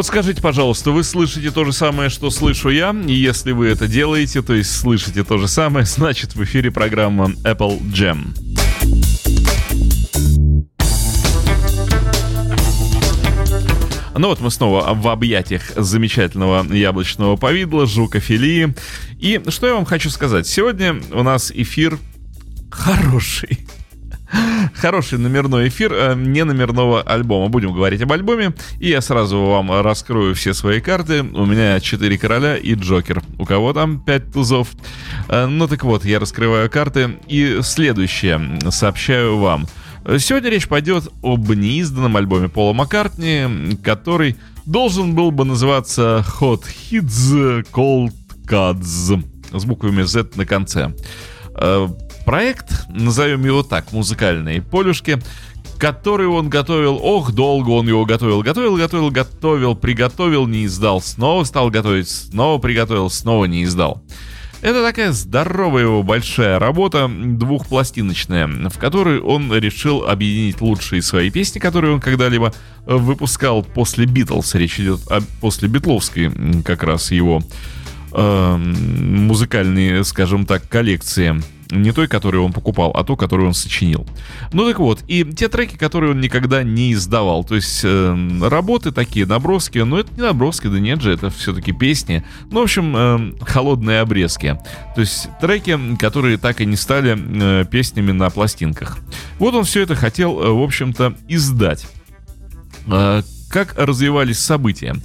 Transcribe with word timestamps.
вот 0.00 0.06
скажите, 0.06 0.40
пожалуйста, 0.40 0.92
вы 0.92 1.04
слышите 1.04 1.50
то 1.50 1.66
же 1.66 1.74
самое, 1.74 2.08
что 2.08 2.30
слышу 2.30 2.70
я? 2.70 2.96
И 3.06 3.12
если 3.12 3.52
вы 3.52 3.66
это 3.66 3.86
делаете, 3.86 4.40
то 4.40 4.54
есть 4.54 4.74
слышите 4.74 5.24
то 5.24 5.36
же 5.36 5.46
самое, 5.46 5.84
значит 5.84 6.34
в 6.34 6.42
эфире 6.42 6.70
программа 6.70 7.26
Apple 7.44 7.78
Jam. 7.92 8.28
Ну 14.16 14.28
вот 14.28 14.40
мы 14.40 14.50
снова 14.50 14.94
в 14.94 15.06
объятиях 15.08 15.70
замечательного 15.76 16.64
яблочного 16.72 17.36
повидла, 17.36 17.84
жукофилии. 17.84 18.74
И 19.18 19.42
что 19.48 19.66
я 19.66 19.74
вам 19.74 19.84
хочу 19.84 20.08
сказать? 20.08 20.46
Сегодня 20.46 20.98
у 21.12 21.22
нас 21.22 21.52
эфир 21.54 21.98
хороший. 22.70 23.66
Хороший 24.74 25.18
номерной 25.18 25.68
эфир 25.68 25.92
э, 25.92 26.14
не 26.14 26.44
номерного 26.44 27.02
альбома. 27.02 27.48
Будем 27.48 27.72
говорить 27.72 28.00
об 28.02 28.12
альбоме. 28.12 28.54
И 28.78 28.88
я 28.88 29.00
сразу 29.00 29.38
вам 29.40 29.70
раскрою 29.82 30.34
все 30.34 30.54
свои 30.54 30.80
карты. 30.80 31.22
У 31.22 31.44
меня 31.44 31.80
4 31.80 32.18
короля 32.18 32.56
и 32.56 32.74
Джокер. 32.74 33.22
У 33.38 33.44
кого 33.44 33.72
там 33.72 34.00
5 34.00 34.32
тузов? 34.32 34.68
Э, 35.28 35.46
ну 35.46 35.66
так 35.68 35.84
вот, 35.84 36.04
я 36.04 36.18
раскрываю 36.18 36.70
карты. 36.70 37.18
И 37.26 37.60
следующее 37.62 38.58
сообщаю 38.70 39.38
вам. 39.38 39.66
Сегодня 40.18 40.50
речь 40.50 40.66
пойдет 40.66 41.08
об 41.22 41.50
неизданном 41.50 42.16
альбоме 42.16 42.48
Пола 42.48 42.72
Маккартни, 42.72 43.76
который 43.84 44.36
должен 44.64 45.14
был 45.14 45.30
бы 45.30 45.44
называться 45.44 46.24
Hot 46.40 46.62
Hits 46.90 47.66
Cold 47.70 48.12
Cuts 48.46 49.22
с 49.52 49.64
буквами 49.64 50.02
Z 50.02 50.30
на 50.36 50.46
конце. 50.46 50.94
Э, 52.20 52.24
проект, 52.24 52.86
назовем 52.88 53.44
его 53.44 53.62
так, 53.62 53.92
музыкальные 53.92 54.62
полюшки, 54.62 55.18
который 55.78 56.26
он 56.26 56.48
готовил, 56.48 56.98
ох, 57.02 57.32
долго 57.32 57.70
он 57.70 57.88
его 57.88 58.04
готовил, 58.04 58.42
готовил, 58.42 58.76
готовил, 58.76 59.10
готовил, 59.10 59.74
приготовил, 59.74 60.46
не 60.46 60.66
издал, 60.66 61.00
снова 61.00 61.44
стал 61.44 61.70
готовить, 61.70 62.08
снова 62.08 62.58
приготовил, 62.58 63.10
снова 63.10 63.46
не 63.46 63.64
издал. 63.64 64.02
Это 64.62 64.82
такая 64.82 65.12
здоровая 65.12 65.84
его 65.84 66.02
большая 66.02 66.58
работа, 66.58 67.10
двухпластиночная, 67.10 68.46
в 68.68 68.76
которой 68.78 69.18
он 69.18 69.50
решил 69.54 70.04
объединить 70.04 70.60
лучшие 70.60 71.00
свои 71.00 71.30
песни, 71.30 71.58
которые 71.58 71.94
он 71.94 72.00
когда-либо 72.00 72.52
выпускал 72.84 73.62
после 73.62 74.04
Битлз. 74.04 74.54
Речь 74.56 74.78
идет 74.78 75.00
о 75.08 75.22
после 75.40 75.66
Битловской 75.66 76.30
как 76.62 76.82
раз 76.82 77.10
его 77.10 77.42
э, 78.12 78.56
музыкальные, 78.56 80.04
скажем 80.04 80.44
так, 80.44 80.68
коллекции 80.68 81.42
не 81.70 81.92
той, 81.92 82.08
которую 82.08 82.44
он 82.44 82.52
покупал, 82.52 82.90
а 82.94 83.04
ту, 83.04 83.16
которую 83.16 83.48
он 83.48 83.54
сочинил. 83.54 84.06
Ну 84.52 84.66
так 84.66 84.78
вот, 84.78 85.02
и 85.06 85.24
те 85.24 85.48
треки, 85.48 85.76
которые 85.76 86.12
он 86.12 86.20
никогда 86.20 86.62
не 86.62 86.92
издавал. 86.92 87.44
То 87.44 87.54
есть 87.54 87.80
э, 87.84 88.38
работы 88.42 88.92
такие, 88.92 89.26
наброски, 89.26 89.78
но 89.78 90.00
это 90.00 90.12
не 90.14 90.22
наброски, 90.22 90.66
да 90.66 90.78
нет 90.78 91.00
же, 91.00 91.12
это 91.12 91.30
все-таки 91.30 91.72
песни. 91.72 92.24
Ну, 92.50 92.60
в 92.60 92.62
общем, 92.64 92.96
э, 92.96 93.44
холодные 93.44 94.00
обрезки. 94.00 94.58
То 94.94 95.00
есть 95.00 95.28
треки, 95.40 95.78
которые 95.96 96.36
так 96.36 96.60
и 96.60 96.66
не 96.66 96.76
стали 96.76 97.16
э, 97.16 97.64
песнями 97.64 98.12
на 98.12 98.30
пластинках. 98.30 98.98
Вот 99.38 99.54
он 99.54 99.64
все 99.64 99.82
это 99.82 99.94
хотел, 99.94 100.40
э, 100.40 100.50
в 100.50 100.62
общем-то, 100.62 101.14
издать. 101.28 101.86
Э, 103.50 103.52
как 103.52 103.74
развивались 103.76 104.38
события. 104.38 104.96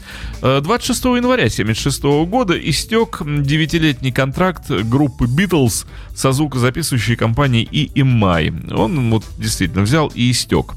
26 0.41 1.05
э, 1.05 1.09
января 1.17 1.43
1976 1.43 2.03
года 2.29 2.53
истек 2.57 3.21
девятилетний 3.25 4.11
контракт 4.11 4.69
группы 4.69 5.25
Beatles 5.25 5.85
со 6.15 6.31
звукозаписывающей 6.31 7.15
компанией 7.15 7.67
EMI. 7.71 8.73
Он 8.73 9.11
вот 9.11 9.25
действительно 9.37 9.83
взял 9.83 10.11
и 10.13 10.31
истек. 10.31 10.73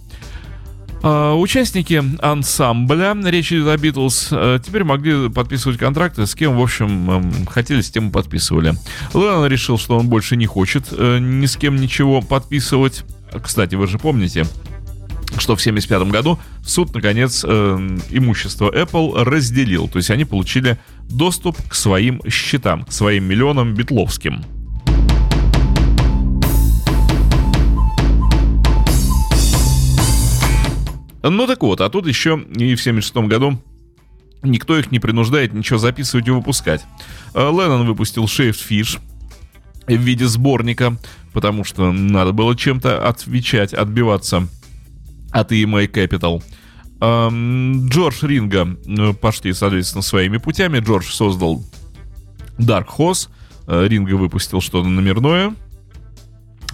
Uh, 1.01 1.41
участники 1.41 2.03
ансамбля, 2.21 3.15
речь 3.27 3.53
идет 3.53 3.69
о 3.69 3.77
Битлз, 3.77 4.33
uh, 4.33 4.61
теперь 4.61 4.83
могли 4.83 5.29
подписывать 5.29 5.79
контракты 5.79 6.27
с 6.27 6.35
кем, 6.35 6.59
в 6.59 6.61
общем, 6.61 7.09
um, 7.09 7.49
хотели, 7.49 7.83
с 7.83 7.91
тем 7.93 8.09
и 8.09 8.11
подписывали. 8.11 8.75
Леннон 9.15 9.47
решил, 9.47 9.79
что 9.79 9.97
он 9.97 10.09
больше 10.09 10.35
не 10.35 10.47
хочет 10.47 10.91
ни 10.91 11.47
с 11.47 11.57
кем 11.57 11.77
ничего 11.77 12.21
подписывать. 12.21 13.05
Кстати, 13.41 13.77
вы 13.77 13.87
же 13.87 14.01
помните, 14.01 14.45
что 15.37 15.57
в 15.57 15.61
1975 15.61 16.11
году 16.11 16.39
суд, 16.65 16.95
наконец, 16.95 17.45
э, 17.47 17.99
имущество 18.11 18.71
Apple 18.71 19.23
разделил. 19.25 19.89
То 19.89 19.99
есть 19.99 20.11
они 20.11 20.25
получили 20.25 20.79
доступ 21.09 21.57
к 21.69 21.75
своим 21.75 22.21
счетам, 22.29 22.85
к 22.85 22.93
своим 22.93 23.25
миллионам 23.25 23.75
битловским. 23.75 24.45
Ну 31.23 31.47
так 31.47 31.63
вот, 31.63 31.81
а 31.81 31.91
тут 31.91 32.07
еще 32.07 32.31
и 32.31 32.75
в 32.75 32.81
1976 32.81 33.29
году 33.29 33.61
никто 34.43 34.79
их 34.79 34.91
не 34.93 34.99
принуждает 34.99 35.53
ничего 35.53 35.79
записывать 35.79 36.29
и 36.29 36.31
выпускать. 36.31 36.85
Э, 37.35 37.51
Леннон 37.51 37.87
выпустил 37.87 38.25
Shaved 38.25 38.61
Fish 38.69 38.99
в 39.87 40.01
виде 40.01 40.27
сборника, 40.27 40.97
потому 41.33 41.65
что 41.65 41.93
надо 41.93 42.33
было 42.33 42.57
чем-то 42.57 43.07
отвечать, 43.07 43.75
отбиваться 43.75 44.49
от 45.31 45.53
EMA 45.53 45.87
Capital. 45.91 46.43
Джордж 47.01 48.25
Ринга 48.25 48.77
э, 48.87 49.13
пошли, 49.13 49.53
соответственно, 49.53 50.03
своими 50.03 50.39
путями. 50.39 50.81
Джордж 50.81 51.11
создал 51.13 51.65
Dark 52.59 52.87
Horse. 52.99 53.29
Э, 53.69 53.87
Ринга 53.87 54.15
выпустил 54.15 54.61
что-то 54.61 54.89
номерное, 54.89 55.55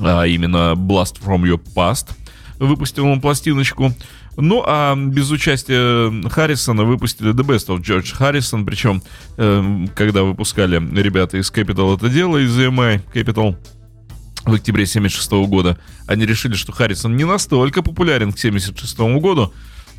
а 0.00 0.24
именно 0.24 0.74
Blast 0.74 1.20
from 1.22 1.42
Your 1.42 1.60
Past. 1.74 2.12
Выпустил 2.58 3.06
он 3.06 3.20
пластиночку. 3.20 3.92
Ну, 4.36 4.64
а 4.66 4.96
без 4.96 5.30
участия 5.30 6.28
Харрисона 6.28 6.84
выпустили 6.84 7.32
The 7.32 7.44
Best 7.44 7.68
of 7.68 7.82
George 7.82 8.18
Harrison. 8.18 8.64
Причем, 8.64 9.02
э, 9.36 9.86
когда 9.94 10.22
выпускали 10.22 10.76
ребята 11.00 11.36
из 11.36 11.52
Capital 11.52 11.96
это 11.96 12.08
дело, 12.08 12.38
из 12.38 12.56
EMI 12.58 13.02
Capital, 13.12 13.56
в 14.44 14.54
октябре 14.54 14.86
76 14.86 15.30
года, 15.48 15.78
они 16.06 16.26
решили, 16.26 16.54
что 16.54 16.72
Харрисон 16.72 17.16
не 17.16 17.24
настолько 17.24 17.82
популярен 17.82 18.32
к 18.32 18.38
76 18.38 18.98
году, 19.20 19.52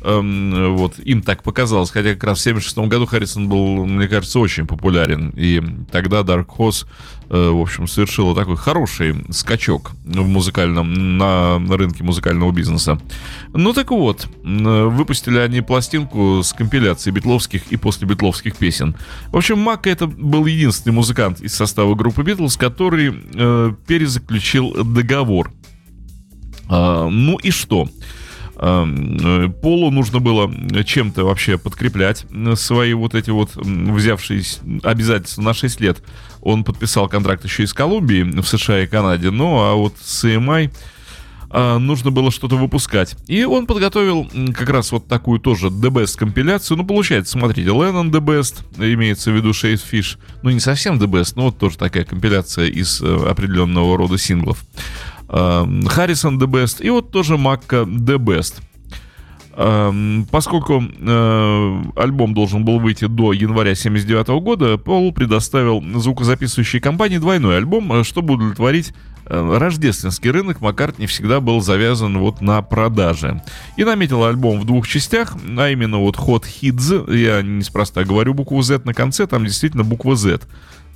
эм, 0.06 0.76
вот, 0.76 0.98
им 0.98 1.22
так 1.22 1.42
показалось, 1.42 1.90
хотя 1.90 2.14
как 2.14 2.24
раз 2.24 2.38
в 2.38 2.42
76 2.42 2.78
году 2.88 3.06
Харрисон 3.06 3.48
был, 3.48 3.84
мне 3.86 4.08
кажется, 4.08 4.38
очень 4.38 4.66
популярен, 4.66 5.30
и 5.36 5.62
тогда 5.90 6.20
Dark 6.20 6.46
Horse, 6.56 6.86
э, 7.28 7.50
в 7.50 7.60
общем, 7.60 7.88
совершила 7.88 8.34
такой 8.34 8.56
хороший 8.56 9.14
скачок 9.30 9.92
в 10.04 10.26
музыкальном, 10.26 11.18
на 11.18 11.58
рынке 11.58 12.04
музыкального 12.04 12.52
бизнеса. 12.52 12.98
Ну 13.52 13.72
так 13.72 13.90
вот, 13.90 14.28
выпустили 14.42 15.38
они 15.38 15.60
пластинку 15.60 16.42
с 16.42 16.52
компиляцией 16.52 17.14
битловских 17.14 17.72
и 17.72 17.76
после 17.76 18.06
битловских 18.06 18.56
песен. 18.56 18.94
В 19.32 19.36
общем, 19.36 19.58
Мак 19.58 19.86
это 19.86 20.06
был 20.06 20.46
единственный 20.46 20.92
музыкант 20.92 21.40
из 21.40 21.54
состава 21.54 21.94
группы 21.94 22.22
Битлз, 22.22 22.56
который 22.56 23.14
э, 23.34 23.72
перезаключил 23.86 24.84
договор. 24.84 25.52
А, 26.68 27.08
ну 27.08 27.36
и 27.38 27.50
что? 27.50 27.84
Э, 27.84 28.25
Полу 28.56 29.90
нужно 29.90 30.18
было 30.18 30.50
чем-то 30.84 31.24
вообще 31.24 31.58
подкреплять 31.58 32.24
свои 32.54 32.94
вот 32.94 33.14
эти 33.14 33.30
вот 33.30 33.54
взявшиеся 33.54 34.60
обязательства 34.82 35.42
на 35.42 35.54
6 35.54 35.80
лет. 35.80 36.02
Он 36.40 36.64
подписал 36.64 37.08
контракт 37.08 37.44
еще 37.44 37.64
и 37.64 37.66
с 37.66 37.74
Колумбией 37.74 38.22
в 38.40 38.46
США 38.46 38.82
и 38.82 38.86
Канаде, 38.86 39.30
ну 39.30 39.58
а 39.58 39.74
вот 39.74 39.94
с 40.00 40.24
EMI 40.24 40.70
а, 41.48 41.78
нужно 41.78 42.10
было 42.10 42.30
что-то 42.30 42.56
выпускать. 42.56 43.16
И 43.28 43.44
он 43.44 43.66
подготовил 43.66 44.28
как 44.54 44.68
раз 44.68 44.92
вот 44.92 45.06
такую 45.06 45.40
тоже 45.40 45.68
The 45.68 45.90
Best 45.90 46.18
компиляцию. 46.18 46.76
Ну, 46.76 46.84
получается, 46.84 47.32
смотрите, 47.32 47.70
Lennon 47.70 48.10
The 48.10 48.20
Best, 48.20 48.62
имеется 48.76 49.30
в 49.30 49.36
виду 49.36 49.50
Shade 49.50 49.80
Fish. 49.90 50.18
Ну, 50.42 50.50
не 50.50 50.60
совсем 50.60 50.98
The 50.98 51.06
Best, 51.06 51.32
но 51.36 51.44
вот 51.44 51.58
тоже 51.58 51.78
такая 51.78 52.04
компиляция 52.04 52.66
из 52.66 53.00
э, 53.00 53.28
определенного 53.28 53.96
рода 53.96 54.18
синглов. 54.18 54.64
Харрисон 55.28 56.38
The 56.38 56.46
Best 56.46 56.82
и 56.82 56.90
вот 56.90 57.10
тоже 57.10 57.36
Макка 57.36 57.82
The 57.82 58.18
Best. 58.18 58.62
Поскольку 59.56 60.82
э, 60.82 61.82
альбом 61.96 62.34
должен 62.34 62.62
был 62.62 62.78
выйти 62.78 63.06
до 63.06 63.32
января 63.32 63.74
79 63.74 64.28
года, 64.42 64.76
Пол 64.76 65.12
предоставил 65.12 65.82
звукозаписывающей 65.98 66.78
компании 66.78 67.16
двойной 67.16 67.56
альбом, 67.56 67.90
э, 67.90 68.04
чтобы 68.04 68.34
удовлетворить 68.34 68.92
э, 69.24 69.56
рождественский 69.58 70.30
рынок. 70.30 70.60
Маккартни 70.60 71.06
всегда 71.06 71.40
был 71.40 71.62
завязан 71.62 72.18
вот 72.18 72.42
на 72.42 72.60
продаже. 72.60 73.42
И 73.78 73.84
наметил 73.84 74.24
альбом 74.24 74.60
в 74.60 74.66
двух 74.66 74.86
частях, 74.86 75.34
а 75.56 75.70
именно 75.70 76.00
вот 76.00 76.16
Hot 76.16 76.44
Hits, 76.44 77.16
я 77.16 77.40
неспроста 77.40 78.04
говорю 78.04 78.34
букву 78.34 78.60
Z 78.60 78.82
на 78.84 78.92
конце, 78.92 79.26
там 79.26 79.44
действительно 79.44 79.84
буква 79.84 80.16
Z. 80.16 80.42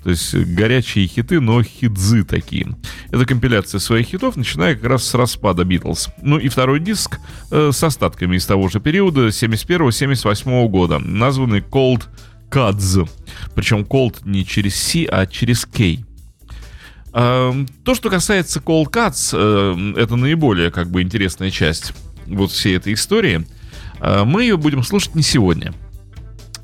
То 0.02 0.10
есть 0.10 0.34
горячие 0.34 1.06
хиты, 1.06 1.40
но 1.40 1.62
хитзы 1.62 2.24
такие. 2.24 2.68
Это 3.10 3.26
компиляция 3.26 3.78
своих 3.80 4.06
хитов, 4.06 4.36
начиная 4.36 4.74
как 4.74 4.84
раз 4.84 5.04
с 5.04 5.14
распада 5.14 5.64
Битлз. 5.64 6.08
Ну 6.22 6.38
и 6.38 6.48
второй 6.48 6.80
диск 6.80 7.18
э, 7.50 7.70
с 7.72 7.82
остатками 7.82 8.36
из 8.36 8.46
того 8.46 8.68
же 8.68 8.80
периода, 8.80 9.28
71-78 9.28 10.68
года, 10.68 10.98
названный 10.98 11.60
Cold 11.60 12.04
Cuts. 12.50 13.08
Причем 13.54 13.80
Cold 13.80 14.16
не 14.24 14.46
через 14.46 14.76
C, 14.76 15.04
а 15.04 15.26
через 15.26 15.66
K. 15.66 15.98
Э, 17.12 17.52
то, 17.84 17.94
что 17.94 18.08
касается 18.10 18.60
Cold 18.60 18.90
Cuts, 18.90 19.34
э, 19.34 20.00
это 20.00 20.16
наиболее 20.16 20.70
как 20.70 20.90
бы 20.90 21.02
интересная 21.02 21.50
часть 21.50 21.92
вот 22.26 22.52
всей 22.52 22.76
этой 22.76 22.94
истории. 22.94 23.46
Э, 24.00 24.24
мы 24.24 24.42
ее 24.42 24.56
будем 24.56 24.82
слушать 24.82 25.14
не 25.14 25.22
сегодня. 25.22 25.74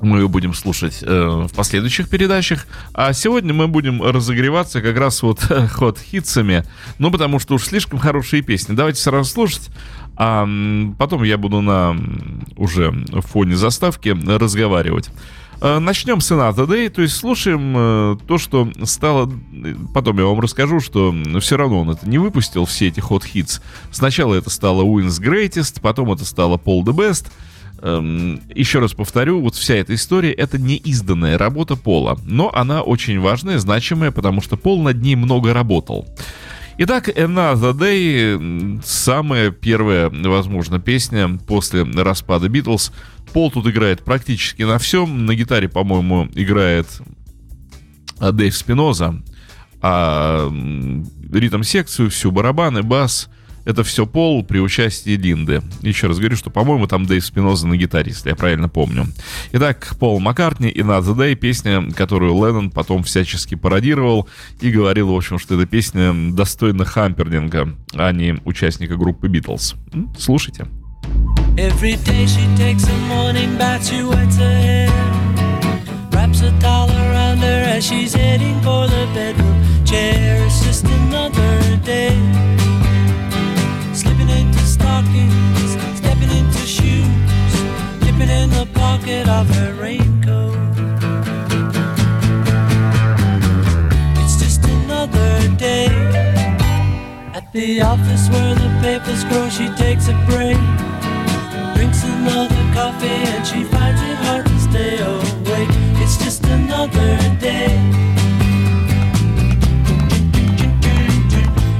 Мы 0.01 0.27
будем 0.27 0.53
слушать 0.53 0.99
э, 1.01 1.47
в 1.47 1.53
последующих 1.55 2.09
передачах. 2.09 2.67
А 2.93 3.13
сегодня 3.13 3.53
мы 3.53 3.67
будем 3.67 4.01
разогреваться 4.01 4.81
как 4.81 4.97
раз 4.97 5.21
вот 5.23 5.39
ход 5.73 5.99
хитсами. 5.99 6.63
Ну, 6.99 7.11
потому 7.11 7.39
что 7.39 7.55
уж 7.55 7.65
слишком 7.65 7.99
хорошие 7.99 8.41
песни. 8.41 8.73
Давайте 8.73 9.01
сразу 9.01 9.29
слушать. 9.29 9.69
А 10.15 10.47
потом 10.97 11.23
я 11.23 11.37
буду 11.37 11.61
на 11.61 11.95
уже 12.55 12.91
фоне 13.21 13.55
заставки 13.55 14.09
разговаривать. 14.09 15.09
Э, 15.59 15.79
начнем 15.79 16.21
с 16.21 16.31
Inata 16.31 16.67
Day, 16.67 16.89
то 16.89 17.01
есть 17.01 17.15
слушаем 17.15 17.73
э, 17.75 18.17
то, 18.27 18.37
что 18.37 18.69
стало... 18.83 19.31
Потом 19.93 20.17
я 20.19 20.25
вам 20.25 20.39
расскажу, 20.39 20.79
что 20.79 21.15
все 21.39 21.57
равно 21.57 21.81
он 21.81 21.89
это 21.89 22.07
не 22.07 22.19
выпустил, 22.19 22.65
все 22.65 22.87
эти 22.87 22.99
hits. 22.99 23.61
Сначала 23.91 24.35
это 24.35 24.49
стало 24.49 24.83
Wins 24.83 25.19
Greatest, 25.21 25.81
потом 25.81 26.11
это 26.11 26.25
стало 26.25 26.57
Paul 26.57 26.83
the 26.83 26.93
Best. 26.93 27.27
Эм, 27.79 28.41
еще 28.53 28.79
раз 28.79 28.93
повторю, 28.93 29.39
вот 29.41 29.55
вся 29.55 29.75
эта 29.75 29.93
история— 29.93 30.31
это 30.33 30.57
не 30.57 30.77
изданная 30.77 31.37
работа 31.37 31.75
Пола, 31.75 32.17
но 32.23 32.51
она 32.53 32.81
очень 32.81 33.19
важная, 33.19 33.59
значимая, 33.59 34.11
потому 34.11 34.41
что 34.41 34.57
Пол 34.57 34.81
над 34.81 35.01
ней 35.01 35.15
много 35.15 35.53
работал. 35.53 36.07
Итак, 36.79 37.09
Another 37.09 37.73
Day— 37.73 38.81
самая 38.85 39.51
первая, 39.51 40.09
возможно, 40.09 40.79
песня 40.79 41.37
после 41.47 41.83
распада 41.83 42.49
Битлз. 42.49 42.91
Пол 43.33 43.51
тут 43.51 43.67
играет 43.67 44.03
практически 44.03 44.63
на 44.63 44.77
всем. 44.79 45.25
На 45.25 45.35
гитаре, 45.35 45.69
по-моему, 45.69 46.27
играет 46.33 46.87
Дэйв 48.19 48.55
Спиноза, 48.55 49.21
а 49.81 50.51
ритм-секцию, 51.31 52.09
всю 52.09 52.31
барабаны, 52.31 52.81
бас— 52.81 53.29
это 53.67 53.83
все 53.83 54.05
Пол 54.05 54.43
при 54.43 54.59
участии 54.59 55.17
Линды. 55.17 55.61
Еще 55.81 56.07
раз 56.07 56.19
говорю, 56.19 56.37
что, 56.37 56.49
по-моему, 56.49 56.87
там 56.87 57.05
Дэйв 57.05 57.23
Спиноза 57.23 57.67
на 57.67 57.75
гитаре, 57.75 58.11
если 58.11 58.29
я 58.29 58.35
правильно 58.35 58.69
помню. 58.69 59.07
Итак, 59.51 59.93
Пол 59.99 60.21
Маккартни 60.21 60.69
и 60.69 60.79
Not 60.79 61.03
the 61.03 61.13
Day, 61.13 61.35
песня, 61.35 61.91
которую 61.91 62.33
Леннон 62.33 62.71
потом 62.71 63.03
всячески 63.03 63.55
пародировал 63.55 64.29
и 64.61 64.71
говорил, 64.71 65.09
в 65.09 65.15
общем, 65.15 65.37
что 65.37 65.55
эта 65.55 65.65
песня 65.65 66.13
достойна 66.31 66.85
Хампердинга, 66.85 67.75
а 67.93 68.11
не 68.13 68.39
участника 68.45 68.95
группы 68.95 69.27
Битлз. 69.27 69.75
Слушайте. 70.17 70.65
Every 71.57 71.95
day 72.05 72.25
she 72.25 72.45
takes 72.55 72.87
a 72.87 72.97
morning 73.09 73.57
bath, 73.57 73.85
she 73.85 74.03
wets 74.03 74.37
her 74.37 74.61
hair 74.61 74.89
Wraps 76.11 76.41
a 76.41 76.51
towel 76.59 76.89
around 76.89 77.39
her 77.39 77.77
as 77.77 77.85
she's 77.85 78.13
heading 78.13 78.59
for 78.61 78.87
the 78.87 79.07
bedroom 79.13 79.63
chair 79.85 80.45
It's 80.45 80.63
just 80.63 80.85
another 80.85 81.77
day 81.83 82.56
stockings, 84.97 85.77
stepping 85.97 86.31
into 86.31 86.65
shoes, 86.65 87.53
dipping 87.99 88.29
in 88.29 88.49
the 88.49 88.67
pocket 88.73 89.27
of 89.29 89.47
her 89.55 89.73
raincoat. 89.73 90.57
It's 94.17 94.37
just 94.41 94.63
another 94.65 95.55
day 95.55 95.87
at 97.33 97.51
the 97.53 97.81
office 97.81 98.27
where 98.29 98.55
the 98.55 98.69
papers 98.81 99.23
grow. 99.25 99.49
She 99.49 99.67
takes 99.75 100.07
a 100.07 100.17
break, 100.25 100.57
drinks 101.75 102.03
another 102.03 102.63
coffee, 102.73 103.21
and 103.33 103.45
she 103.45 103.63
finds 103.65 104.01
it 104.01 104.17
hard 104.25 104.45
to 104.47 104.59
stay 104.59 104.97
awake. 104.97 105.69
It's 106.01 106.17
just 106.17 106.43
another 106.45 107.17
day. 107.39 107.67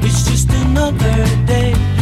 It's 0.03 0.23
just 0.29 0.49
another 0.51 1.25
day. 1.47 1.96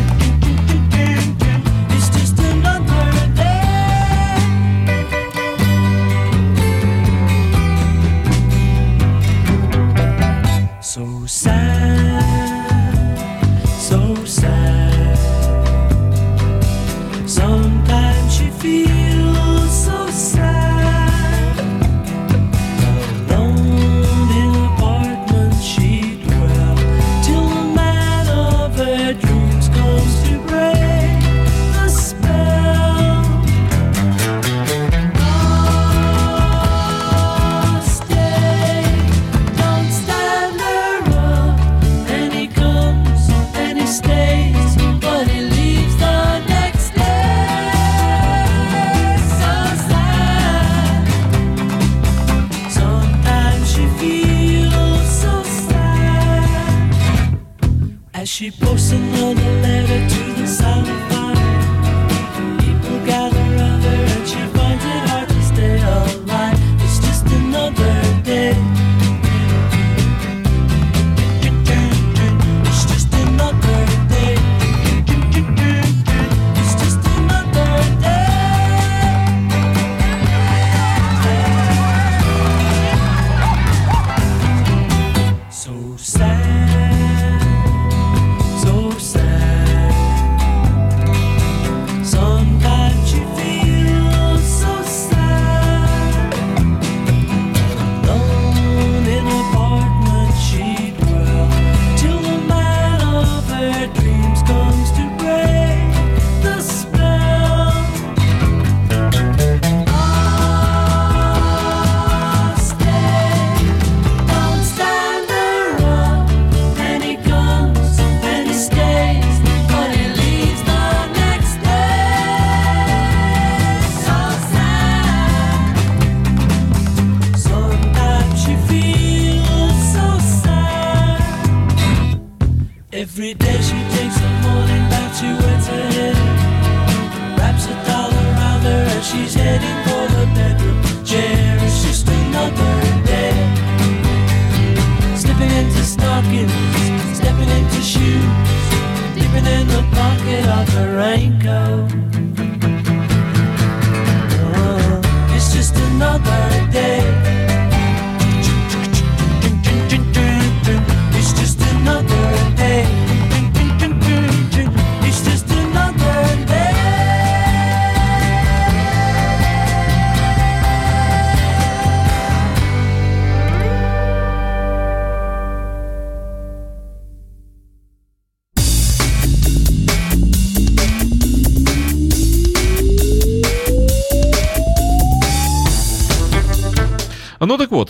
every 133.25 133.33
day 133.33 133.61
she 133.61 133.84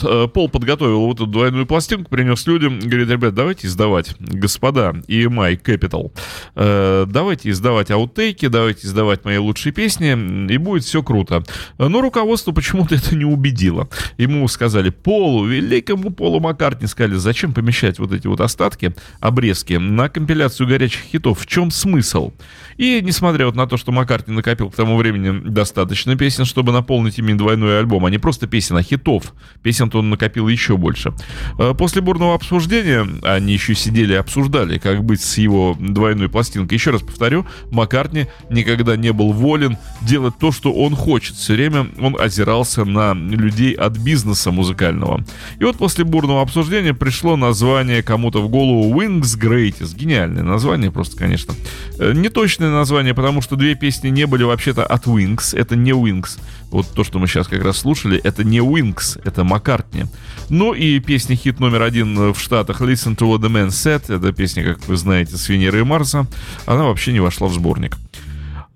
вот, 0.01 0.03
э, 0.03 0.27
Пол 0.27 0.49
подготовил 0.49 1.01
вот 1.01 1.15
эту 1.15 1.27
двойную 1.27 1.65
пластинку, 1.65 2.09
принес 2.09 2.45
людям, 2.47 2.79
говорит, 2.79 3.09
ребят, 3.09 3.33
давайте 3.33 3.67
издавать, 3.67 4.15
господа, 4.19 4.93
EMI 5.07 5.61
Capital, 5.61 6.11
э, 6.55 7.05
давайте 7.07 7.49
издавать 7.49 7.91
аутейки, 7.91 8.47
давайте 8.47 8.87
издавать 8.87 9.25
мои 9.25 9.37
лучшие 9.37 9.73
песни, 9.73 10.51
и 10.51 10.57
будет 10.57 10.83
все 10.83 11.03
круто. 11.03 11.43
Но 11.77 12.01
руководство 12.01 12.51
почему-то 12.51 12.95
это 12.95 13.15
не 13.15 13.25
убедило. 13.25 13.89
Ему 14.17 14.47
сказали, 14.47 14.89
Полу, 14.89 15.45
великому 15.45 16.11
Полу 16.11 16.39
Маккартни, 16.39 16.87
сказали, 16.87 17.15
зачем 17.15 17.53
помещать 17.53 17.99
вот 17.99 18.11
эти 18.11 18.27
вот 18.27 18.41
остатки, 18.41 18.93
обрезки 19.19 19.73
на 19.73 20.09
компиляцию 20.09 20.67
горячих 20.67 21.01
хитов, 21.01 21.39
в 21.39 21.47
чем 21.47 21.71
смысл? 21.71 22.31
И 22.77 22.99
несмотря 23.01 23.45
вот 23.45 23.55
на 23.55 23.67
то, 23.67 23.77
что 23.77 23.91
Маккартни 23.91 24.33
накопил 24.33 24.69
к 24.69 24.75
тому 24.75 24.97
времени 24.97 25.47
достаточно 25.47 26.17
песен, 26.17 26.45
чтобы 26.45 26.71
наполнить 26.71 27.17
ими 27.17 27.33
двойной 27.33 27.79
альбом, 27.79 28.05
а 28.05 28.09
не 28.09 28.17
просто 28.17 28.47
песен, 28.47 28.75
а 28.75 28.83
хитов. 28.83 29.33
Песен-то 29.85 29.99
он 29.99 30.09
накопил 30.09 30.47
еще 30.47 30.77
больше. 30.77 31.13
Э, 31.59 31.73
после 31.77 32.01
бурного 32.01 32.35
обсуждения 32.35 33.07
они 33.23 33.53
еще 33.53 33.75
сидели 33.75 34.13
и 34.13 34.17
обсуждали, 34.17 34.77
как 34.77 35.03
быть 35.03 35.21
с 35.21 35.37
его 35.37 35.75
двойной 35.79 36.29
пластинкой. 36.29 36.77
Еще 36.77 36.91
раз 36.91 37.01
повторю, 37.01 37.45
Маккартни 37.71 38.27
никогда 38.49 38.95
не 38.95 39.11
был 39.13 39.31
волен 39.31 39.77
делать 40.01 40.33
то, 40.39 40.51
что 40.51 40.73
он 40.73 40.95
хочет. 40.95 41.35
Все 41.35 41.53
время 41.53 41.87
он 41.99 42.15
озирался 42.19 42.85
на 42.85 43.13
людей 43.13 43.73
от 43.73 43.97
бизнеса 43.97 44.51
музыкального. 44.51 45.23
И 45.59 45.63
вот 45.63 45.77
после 45.77 46.03
бурного 46.03 46.41
обсуждения 46.41 46.93
пришло 46.93 47.35
название 47.35 48.01
кому-то 48.01 48.41
в 48.41 48.49
голову 48.49 48.99
Wings 48.99 49.39
Greatest. 49.39 49.95
Гениальное 49.95 50.43
название 50.43 50.91
просто, 50.91 51.17
конечно. 51.17 51.53
Э, 51.99 52.13
не 52.13 52.29
точное 52.29 52.71
название, 52.71 53.13
потому 53.13 53.41
что 53.41 53.55
две 53.55 53.75
песни 53.75 54.09
не 54.09 54.25
были 54.25 54.43
вообще-то 54.43 54.85
от 54.85 55.05
Wings. 55.05 55.55
Это 55.55 55.75
не 55.75 55.91
Wings. 55.91 56.39
Вот 56.71 56.87
то, 56.93 57.03
что 57.03 57.19
мы 57.19 57.27
сейчас 57.27 57.47
как 57.47 57.63
раз 57.63 57.77
слушали, 57.77 58.19
это 58.19 58.43
не 58.43 58.59
Wings, 58.59 59.21
это 59.23 59.43
Маккартни. 59.43 59.74
Ну 60.49 60.73
и 60.73 60.99
песня 60.99 61.35
хит 61.35 61.59
номер 61.59 61.81
один 61.81 62.33
в 62.33 62.39
Штатах 62.39 62.81
Listen 62.81 63.15
to 63.15 63.27
what 63.27 63.39
the 63.39 63.49
man 63.49 63.67
said. 63.67 64.13
Это 64.13 64.31
песня, 64.31 64.63
как 64.63 64.87
вы 64.87 64.95
знаете, 64.97 65.37
с 65.37 65.49
Венеры 65.49 65.79
и 65.79 65.83
Марса. 65.83 66.27
Она 66.65 66.83
вообще 66.83 67.13
не 67.13 67.19
вошла 67.19 67.47
в 67.47 67.53
сборник. 67.53 67.97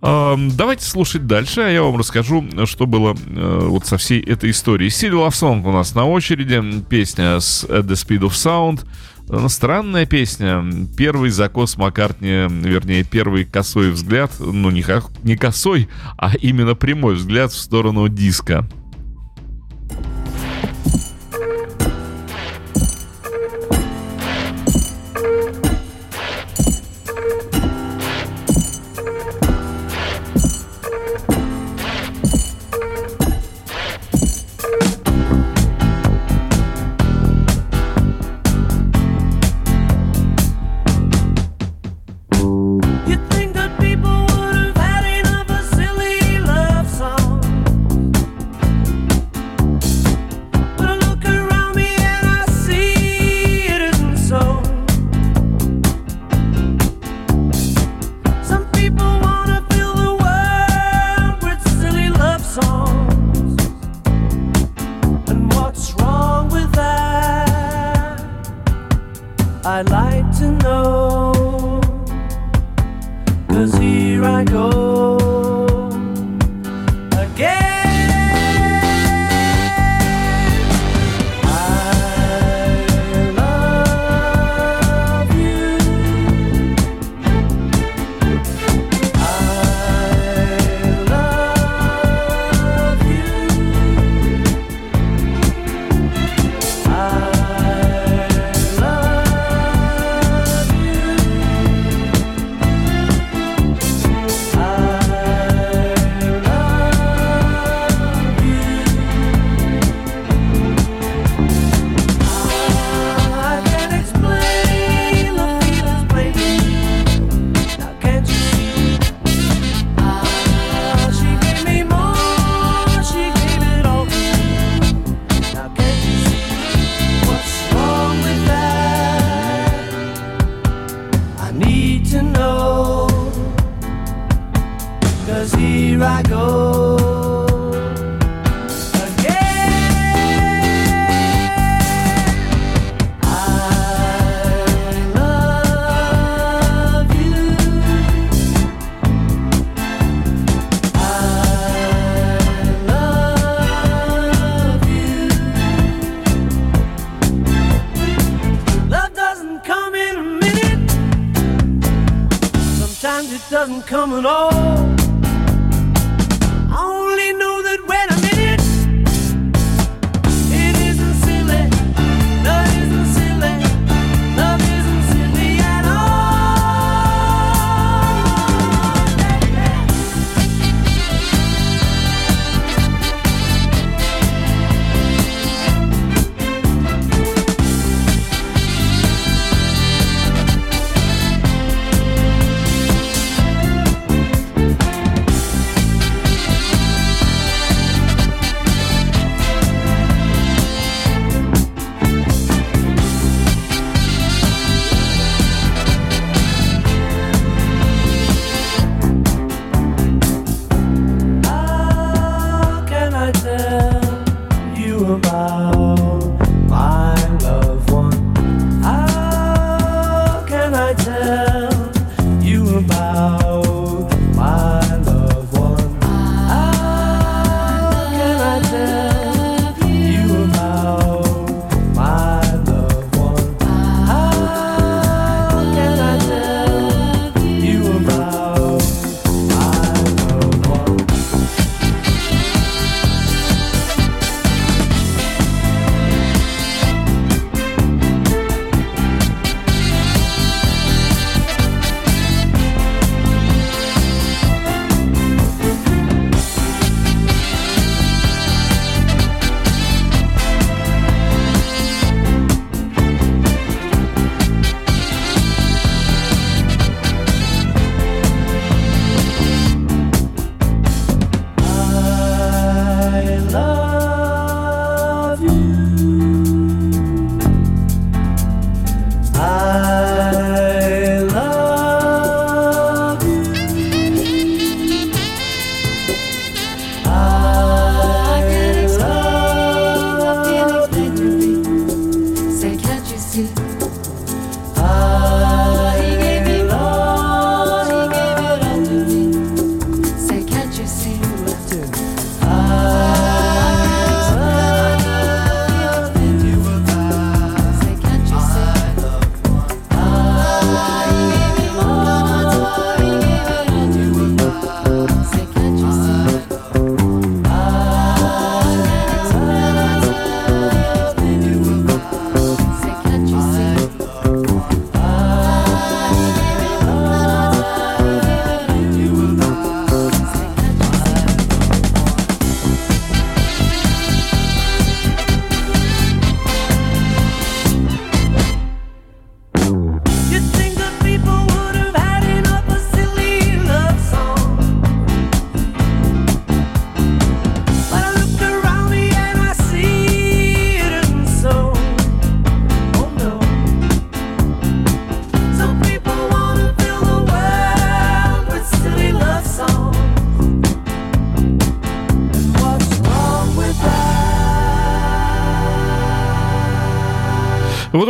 Давайте 0.02 0.86
слушать 0.86 1.28
дальше, 1.28 1.60
а 1.60 1.70
я 1.70 1.84
вам 1.84 1.98
расскажу, 1.98 2.46
что 2.66 2.86
было 2.86 3.18
э, 3.28 3.60
вот 3.64 3.86
со 3.86 3.98
всей 3.98 4.22
этой 4.22 4.52
историей. 4.52 4.90
Love 4.90 5.32
Song 5.32 5.68
у 5.68 5.74
нас 5.74 5.94
на 5.94 6.06
очереди, 6.06 6.82
песня 6.90 7.38
с 7.42 7.66
At 7.66 7.84
the 7.84 7.96
Speed 7.96 8.22
of 8.22 8.32
Sound. 8.32 9.50
Странная 9.50 10.06
песня. 10.06 10.64
Первый 10.98 11.32
закос 11.32 11.76
Маккартни, 11.76 12.30
вернее, 12.30 13.04
первый 13.04 13.44
косой 13.44 13.92
взгляд, 13.92 14.32
ну 14.40 14.72
не, 14.72 14.86
не 15.24 15.36
косой, 15.36 15.90
а 16.18 16.32
именно 16.40 16.76
прямой 16.76 17.16
взгляд 17.16 17.52
в 17.52 17.60
сторону 17.60 18.08
диска. 18.08 18.66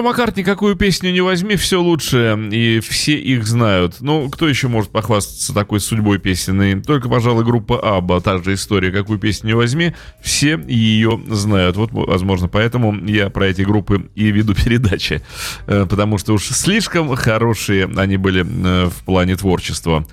Маккартни 0.09 0.43
какую 0.43 0.75
песню 0.75 1.11
не 1.11 1.21
возьми, 1.21 1.55
все 1.55 1.79
лучше, 1.79 2.35
и 2.51 2.79
все 2.79 3.13
их 3.13 3.45
знают. 3.45 3.97
Ну, 3.99 4.27
кто 4.31 4.47
еще 4.47 4.67
может 4.67 4.89
похвастаться 4.89 5.53
такой 5.53 5.79
судьбой 5.79 6.17
песенной? 6.17 6.81
Только, 6.81 7.07
пожалуй, 7.07 7.45
группа 7.45 7.79
Абба, 7.79 8.19
та 8.19 8.41
же 8.41 8.55
история, 8.55 8.91
какую 8.91 9.19
песню 9.19 9.49
не 9.49 9.53
возьми, 9.53 9.93
все 10.19 10.59
ее 10.67 11.21
знают. 11.29 11.75
Вот, 11.75 11.91
возможно, 11.91 12.47
поэтому 12.47 12.95
я 13.05 13.29
про 13.29 13.49
эти 13.49 13.61
группы 13.61 14.09
и 14.15 14.31
веду 14.31 14.55
передачи, 14.55 15.21
э, 15.67 15.85
потому 15.87 16.17
что 16.17 16.33
уж 16.33 16.45
слишком 16.47 17.15
хорошие 17.15 17.87
они 17.95 18.17
были 18.17 18.41
э, 18.41 18.89
в 18.89 19.03
плане 19.03 19.35
творчества. 19.35 20.07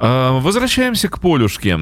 А, 0.00 0.38
возвращаемся 0.38 1.08
к 1.08 1.20
Полюшке. 1.20 1.76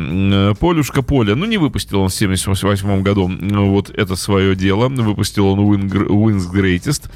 Полюшка 0.59 1.03
Поля, 1.03 1.35
ну 1.35 1.45
не 1.45 1.59
выпустил 1.59 2.01
он 2.01 2.09
в 2.09 2.15
78 2.15 3.03
году 3.03 3.31
вот 3.31 3.91
это 3.91 4.17
свое 4.17 4.57
дело, 4.57 4.89
выпустил 4.89 5.49
он 5.49 5.61
Wings 5.61 6.51
Greatest. 6.51 7.11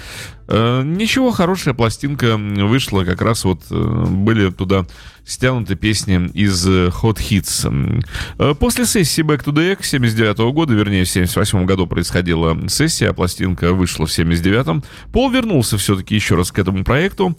Э, 0.48 0.82
ничего, 0.84 1.30
хорошая 1.30 1.74
пластинка 1.74 2.36
вышла, 2.36 3.04
как 3.04 3.22
раз 3.22 3.44
вот 3.44 3.62
э, 3.70 4.04
были 4.08 4.50
туда 4.50 4.84
стянуты 5.24 5.74
песни 5.74 6.30
из 6.34 6.66
э, 6.66 6.88
Hot 6.88 7.18
Hits. 7.18 8.54
После 8.54 8.86
сессии 8.86 9.22
Back 9.22 9.44
to 9.44 9.52
the 9.52 9.72
Egg 9.72 9.84
79 9.84 10.38
года, 10.52 10.74
вернее, 10.74 11.04
в 11.04 11.08
78 11.08 11.64
году 11.66 11.86
происходила 11.86 12.56
сессия, 12.68 13.10
а 13.10 13.12
пластинка 13.12 13.72
вышла 13.72 14.06
в 14.06 14.10
79-м, 14.10 14.82
Пол 15.12 15.30
вернулся 15.30 15.78
все-таки 15.78 16.14
еще 16.14 16.34
раз 16.34 16.52
к 16.52 16.58
этому 16.58 16.84
проекту, 16.84 17.36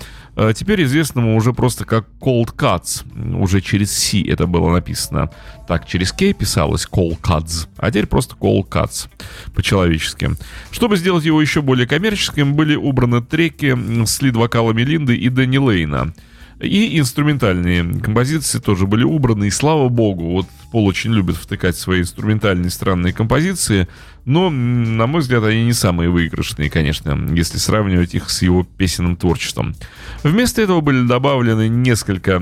теперь 0.55 0.83
известному 0.83 1.35
уже 1.35 1.53
просто 1.53 1.85
как 1.85 2.07
Cold 2.19 2.55
Cuts, 2.55 3.05
уже 3.37 3.61
через 3.61 3.91
C 3.91 4.21
это 4.21 4.47
было 4.47 4.71
написано. 4.71 5.29
Так, 5.67 5.87
через 5.87 6.11
K 6.11 6.33
писалось 6.33 6.87
Cold 6.91 7.19
Cuts, 7.21 7.67
а 7.77 7.89
теперь 7.89 8.07
просто 8.07 8.35
Cold 8.35 8.67
Cuts 8.69 9.07
по-человечески. 9.55 10.31
Чтобы 10.71 10.97
сделать 10.97 11.25
его 11.25 11.41
еще 11.41 11.61
более 11.61 11.87
коммерческим, 11.87 12.55
были 12.55 12.75
убраны 12.75 13.21
треки 13.21 13.77
с 14.05 14.21
лид-вокалами 14.21 14.81
Линды 14.81 15.15
и 15.15 15.29
Дэнни 15.29 15.57
Лейна. 15.57 16.13
И 16.61 16.99
инструментальные 16.99 17.99
композиции 18.01 18.59
тоже 18.59 18.85
были 18.85 19.03
убраны, 19.03 19.45
и 19.45 19.51
слава 19.51 19.89
богу, 19.89 20.31
вот 20.31 20.47
Пол 20.71 20.85
очень 20.87 21.13
любит 21.13 21.35
втыкать 21.35 21.75
свои 21.75 21.99
инструментальные 22.01 22.69
странные 22.69 23.11
композиции, 23.11 23.89
но, 24.23 24.49
на 24.49 25.05
мой 25.05 25.19
взгляд, 25.19 25.43
они 25.43 25.65
не 25.65 25.73
самые 25.73 26.09
выигрышные, 26.09 26.69
конечно, 26.69 27.27
если 27.33 27.57
сравнивать 27.57 28.15
их 28.15 28.29
с 28.29 28.41
его 28.41 28.65
песенным 28.77 29.17
творчеством. 29.17 29.75
Вместо 30.23 30.61
этого 30.61 30.79
были 30.79 31.05
добавлены 31.05 31.67
несколько 31.67 32.41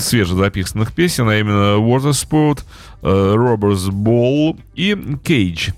свежезаписанных 0.00 0.92
песен, 0.92 1.28
а 1.28 1.36
именно 1.36 1.78
Water 1.78 2.10
Sport, 2.10 2.64
э, 3.02 3.06
Robbers 3.06 3.90
Ball 3.90 4.58
и 4.74 4.92
Cage 4.92 5.72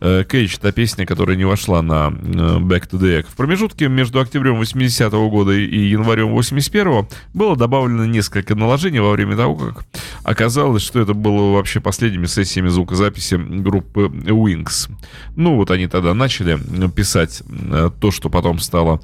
Кейдж, 0.00 0.56
э, 0.56 0.60
та 0.60 0.72
песня, 0.72 1.06
которая 1.06 1.36
не 1.36 1.44
вошла 1.44 1.82
на 1.82 2.08
э, 2.08 2.58
Back 2.58 2.90
to 2.90 2.98
the 2.98 3.20
Egg. 3.20 3.26
В 3.28 3.36
промежутке 3.36 3.88
между 3.88 4.20
октябрем 4.20 4.60
80-го 4.60 5.30
года 5.30 5.52
и 5.52 5.88
январем 5.88 6.36
81-го 6.36 7.08
было 7.32 7.56
добавлено 7.56 8.04
несколько 8.04 8.54
наложений 8.54 9.00
во 9.00 9.12
время 9.12 9.36
того, 9.36 9.56
как 9.56 9.84
оказалось, 10.22 10.82
что 10.82 11.00
это 11.00 11.14
было 11.14 11.54
вообще 11.54 11.80
последними 11.80 12.26
сессиями 12.26 12.68
звукозаписи 12.68 13.36
группы 13.36 14.02
Wings. 14.02 14.90
Ну 15.34 15.56
вот 15.56 15.70
они 15.70 15.86
тогда 15.86 16.14
начали 16.14 16.58
писать 16.90 17.42
э, 17.48 17.90
то, 17.98 18.10
что 18.10 18.28
потом 18.28 18.58
стало 18.58 19.00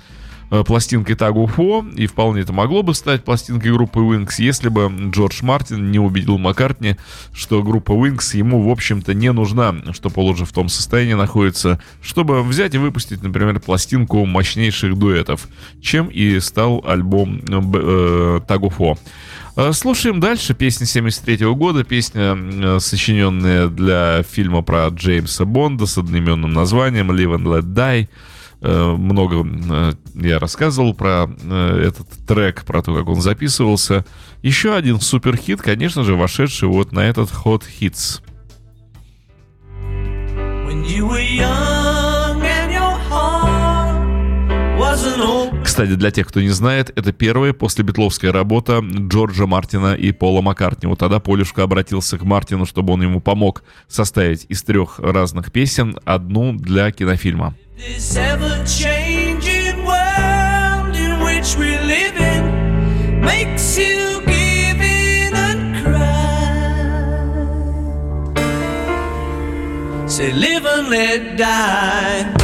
Э, 0.52 0.64
пластинкой 0.64 1.16
Тагу 1.16 1.46
Фо, 1.46 1.82
и 1.96 2.06
вполне 2.06 2.42
это 2.42 2.52
могло 2.52 2.82
бы 2.82 2.92
стать 2.92 3.24
пластинкой 3.24 3.72
группы 3.72 4.00
Wings, 4.00 4.34
если 4.36 4.68
бы 4.68 4.92
Джордж 5.10 5.38
Мартин 5.40 5.90
не 5.90 5.98
убедил 5.98 6.36
Маккартни, 6.36 6.96
что 7.32 7.62
группа 7.62 7.92
Wings 7.92 8.36
ему, 8.36 8.60
в 8.60 8.68
общем-то, 8.68 9.14
не 9.14 9.32
нужна, 9.32 9.74
что 9.92 10.10
Пол 10.10 10.28
уже 10.28 10.44
в 10.44 10.52
том 10.52 10.68
состоянии 10.68 11.14
находится, 11.14 11.80
чтобы 12.02 12.42
взять 12.42 12.74
и 12.74 12.78
выпустить, 12.78 13.22
например, 13.22 13.60
пластинку 13.60 14.26
мощнейших 14.26 14.98
дуэтов, 14.98 15.48
чем 15.80 16.08
и 16.08 16.38
стал 16.38 16.84
альбом 16.86 17.40
э, 17.48 18.40
Тагу 18.46 18.68
Фо. 18.68 18.98
Э, 19.56 19.72
слушаем 19.72 20.20
дальше. 20.20 20.52
Песня 20.52 20.84
73 20.84 21.46
года. 21.54 21.82
Песня, 21.82 22.36
э, 22.36 22.78
сочиненная 22.78 23.68
для 23.68 24.22
фильма 24.22 24.60
про 24.60 24.88
Джеймса 24.88 25.46
Бонда 25.46 25.86
с 25.86 25.96
одноименным 25.96 26.52
названием 26.52 27.10
«Live 27.10 27.38
and 27.38 27.44
Let 27.44 27.72
Die». 27.72 28.08
Э, 28.64 28.94
много 28.96 29.44
э, 29.44 29.92
я 30.14 30.38
рассказывал 30.38 30.94
про 30.94 31.26
э, 31.28 31.84
этот 31.88 32.08
трек, 32.28 32.64
про 32.64 32.80
то, 32.80 32.94
как 32.94 33.08
он 33.08 33.20
записывался. 33.20 34.04
Еще 34.42 34.74
один 34.74 35.00
суперхит, 35.00 35.60
конечно 35.60 36.04
же, 36.04 36.14
вошедший 36.14 36.68
вот 36.68 36.92
на 36.92 37.00
этот 37.00 37.30
Hot 37.30 37.64
Hits. 37.80 38.22
Кстати, 45.64 45.94
для 45.94 46.10
тех, 46.10 46.28
кто 46.28 46.40
не 46.40 46.50
знает, 46.50 46.92
это 46.96 47.12
первая 47.12 47.52
после 47.52 47.84
битловская 47.84 48.32
работа 48.32 48.80
Джорджа 48.82 49.46
Мартина 49.46 49.94
и 49.94 50.12
Пола 50.12 50.42
Маккартни. 50.42 50.88
Вот 50.88 50.98
тогда 50.98 51.18
Полюшка 51.18 51.62
обратился 51.62 52.18
к 52.18 52.22
Мартину, 52.22 52.66
чтобы 52.66 52.92
он 52.92 53.02
ему 53.02 53.20
помог 53.20 53.62
составить 53.88 54.46
из 54.48 54.62
трех 54.62 54.98
разных 54.98 55.50
песен 55.52 55.98
одну 56.04 56.52
для 56.52 56.90
кинофильма. 56.90 57.54
Makes 63.22 63.78
you. 63.78 64.02
Say, 70.12 70.30
live 70.30 70.66
and 70.66 70.90
let 70.90 71.38
die. 71.38 72.41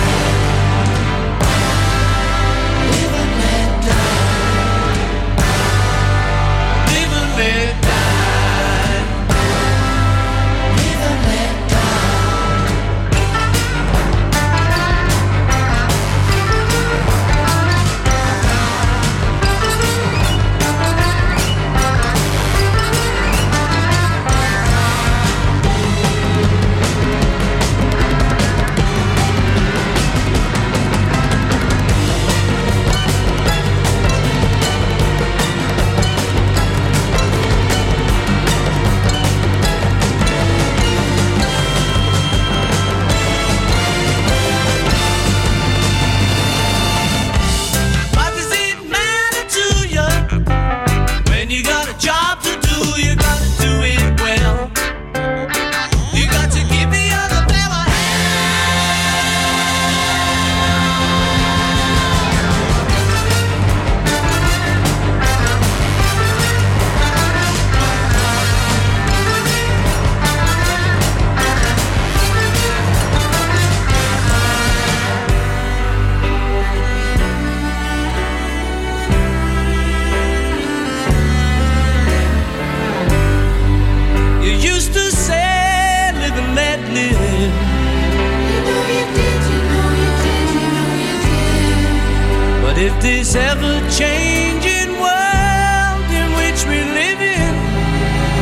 this 93.29 93.37
ever 93.37 93.81
changing 93.91 94.91
world 95.05 96.09
in 96.11 96.29
which 96.41 96.65
we 96.65 96.81
live 96.99 97.21
in 97.21 97.55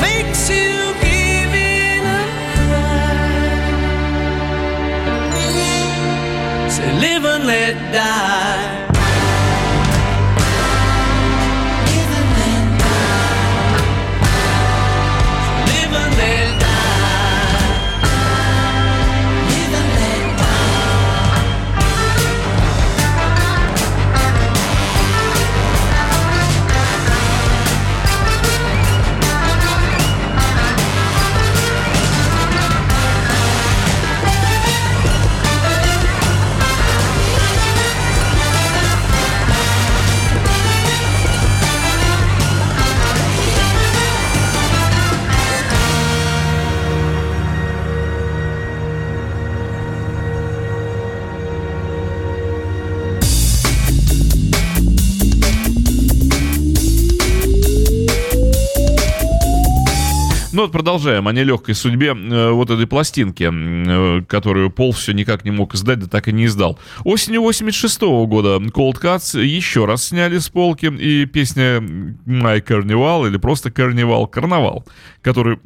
makes 0.00 0.48
you 0.48 0.94
give 1.02 1.54
in 1.54 2.04
Say, 6.70 6.92
live 7.00 7.24
and 7.24 7.46
let 7.46 7.74
die. 7.92 8.75
Вот 60.66 60.72
продолжаем 60.72 61.28
о 61.28 61.32
нелегкой 61.32 61.74
судьбе 61.74 62.08
э, 62.08 62.50
вот 62.50 62.70
этой 62.70 62.86
пластинки, 62.86 63.48
э, 63.48 64.22
которую 64.24 64.70
Пол 64.70 64.92
все 64.92 65.12
никак 65.12 65.44
не 65.44 65.52
мог 65.52 65.74
издать, 65.74 66.00
да 66.00 66.06
так 66.06 66.28
и 66.28 66.32
не 66.32 66.46
издал. 66.46 66.78
Осенью 67.04 67.42
86 67.42 68.02
-го 68.02 68.26
года 68.26 68.56
Cold 68.56 69.00
Cuts 69.00 69.40
еще 69.40 69.84
раз 69.84 70.08
сняли 70.08 70.38
с 70.38 70.48
полки, 70.48 70.86
и 70.86 71.26
песня 71.26 71.78
My 72.26 72.60
Carnival, 72.60 73.28
или 73.28 73.38
просто 73.38 73.70
Carnival, 73.70 74.26
Карнавал, 74.28 74.84
который 75.22 75.58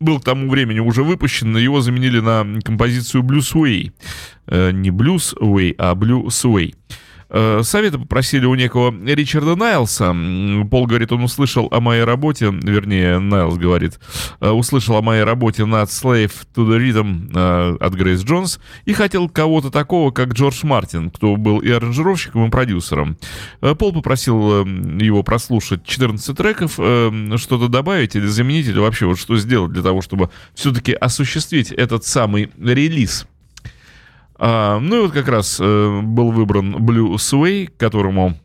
был 0.00 0.18
к 0.18 0.24
тому 0.24 0.50
времени 0.50 0.80
уже 0.80 1.04
выпущен, 1.04 1.56
его 1.56 1.80
заменили 1.80 2.18
на 2.20 2.60
композицию 2.64 3.22
Blues 3.22 3.54
Way. 3.54 3.92
Э, 4.48 4.72
не 4.72 4.90
Blues 4.90 5.32
Way, 5.38 5.76
а 5.78 5.94
Blues 5.94 6.44
Way. 6.44 6.74
Э, 7.34 7.62
совета 7.64 7.98
попросили 7.98 8.44
у 8.44 8.54
некого 8.54 8.94
Ричарда 9.04 9.56
Найлса. 9.56 10.14
Пол 10.70 10.86
говорит, 10.86 11.12
он 11.12 11.24
услышал 11.24 11.66
о 11.70 11.80
моей 11.80 12.04
работе, 12.04 12.50
вернее, 12.52 13.18
Найлс 13.18 13.56
говорит, 13.56 13.98
э, 14.40 14.50
услышал 14.50 14.96
о 14.96 15.02
моей 15.02 15.24
работе 15.24 15.64
над 15.64 15.88
Slave 15.88 16.32
to 16.54 16.66
the 16.68 16.78
Rhythm 16.78 17.30
э, 17.34 17.76
от 17.80 17.94
Грейс 17.94 18.22
Джонс 18.22 18.60
и 18.84 18.92
хотел 18.92 19.30
кого-то 19.30 19.70
такого, 19.70 20.10
как 20.10 20.34
Джордж 20.34 20.60
Мартин, 20.64 21.10
кто 21.10 21.36
был 21.36 21.60
и 21.60 21.70
аранжировщиком, 21.70 22.48
и 22.48 22.50
продюсером. 22.50 23.16
Пол 23.60 23.94
попросил 23.94 24.66
его 24.66 25.22
прослушать 25.22 25.86
14 25.86 26.36
треков, 26.36 26.72
что-то 26.72 27.68
добавить 27.68 28.14
или 28.14 28.26
заменить, 28.26 28.66
или 28.66 28.78
вообще 28.78 29.06
вот 29.06 29.18
что 29.18 29.36
сделать 29.36 29.72
для 29.72 29.82
того, 29.82 30.02
чтобы 30.02 30.28
все-таки 30.54 30.92
осуществить 30.92 31.72
этот 31.72 32.04
самый 32.04 32.50
релиз. 32.60 33.26
А, 34.44 34.80
ну 34.80 34.96
и 34.96 35.00
вот 35.02 35.12
как 35.12 35.28
раз 35.28 35.58
э, 35.60 36.00
был 36.02 36.32
выбран 36.32 36.74
Blue 36.74 37.14
Sway, 37.14 37.70
которому 37.76 38.36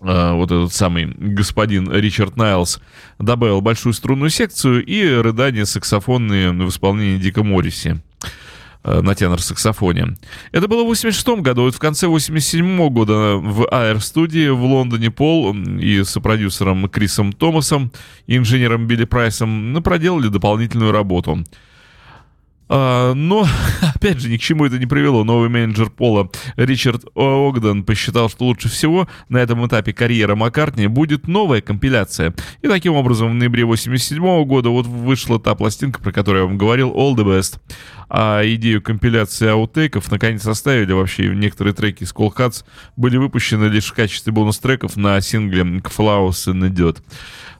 э, 0.00 0.32
вот 0.32 0.50
этот 0.50 0.72
самый 0.72 1.12
господин 1.14 1.92
Ричард 1.92 2.38
Найлс 2.38 2.80
добавил 3.18 3.60
большую 3.60 3.92
струнную 3.92 4.30
секцию 4.30 4.82
и 4.82 5.06
рыдания 5.06 5.66
саксофонные 5.66 6.52
в 6.52 6.70
исполнении 6.70 7.18
Дика 7.18 7.44
Морриси 7.44 8.00
э, 8.82 9.00
на 9.02 9.14
тенор-саксофоне. 9.14 10.16
Это 10.52 10.68
было 10.68 10.84
в 10.84 10.86
86 10.86 11.42
году. 11.42 11.64
Вот 11.64 11.74
в 11.74 11.78
конце 11.78 12.06
87 12.06 12.88
года 12.88 13.36
в 13.36 13.68
AR-студии 13.70 14.48
в 14.48 14.64
Лондоне 14.64 15.10
Пол 15.10 15.54
и 15.54 16.02
с 16.02 16.18
продюсером 16.18 16.88
Крисом 16.88 17.34
Томасом 17.34 17.92
и 18.26 18.38
инженером 18.38 18.86
Билли 18.86 19.04
Прайсом 19.04 19.74
ну, 19.74 19.82
проделали 19.82 20.28
дополнительную 20.28 20.92
работу— 20.92 21.44
но, 22.70 23.46
опять 23.94 24.20
же, 24.20 24.28
ни 24.28 24.36
к 24.36 24.40
чему 24.40 24.64
это 24.64 24.78
не 24.78 24.86
привело. 24.86 25.24
Новый 25.24 25.48
менеджер 25.48 25.90
Пола 25.90 26.30
Ричард 26.56 27.04
Огден 27.16 27.82
посчитал, 27.82 28.30
что 28.30 28.44
лучше 28.44 28.68
всего 28.68 29.08
на 29.28 29.38
этом 29.38 29.66
этапе 29.66 29.92
карьеры 29.92 30.36
Маккартни 30.36 30.86
будет 30.86 31.26
новая 31.26 31.60
компиляция. 31.60 32.32
И 32.62 32.68
таким 32.68 32.94
образом 32.94 33.30
в 33.30 33.34
ноябре 33.34 33.64
87 33.64 34.44
года 34.44 34.68
вот 34.68 34.86
вышла 34.86 35.40
та 35.40 35.54
пластинка, 35.56 36.00
про 36.00 36.12
которую 36.12 36.42
я 36.42 36.48
вам 36.48 36.58
говорил, 36.58 36.90
All 36.90 37.16
the 37.16 37.24
Best. 37.24 37.58
А 38.08 38.42
идею 38.44 38.82
компиляции 38.82 39.48
аутейков 39.48 40.10
наконец 40.10 40.42
составили. 40.42 40.92
Вообще 40.92 41.28
некоторые 41.28 41.74
треки 41.74 42.02
из 42.04 42.12
Cold 42.12 42.34
Cuts 42.36 42.64
были 42.96 43.16
выпущены 43.16 43.66
лишь 43.66 43.86
в 43.86 43.94
качестве 43.94 44.32
бонус-треков 44.32 44.96
на 44.96 45.20
сингле 45.20 45.62
«Flowers 45.62 46.52
and 46.52 46.70
Idiot». 46.70 46.98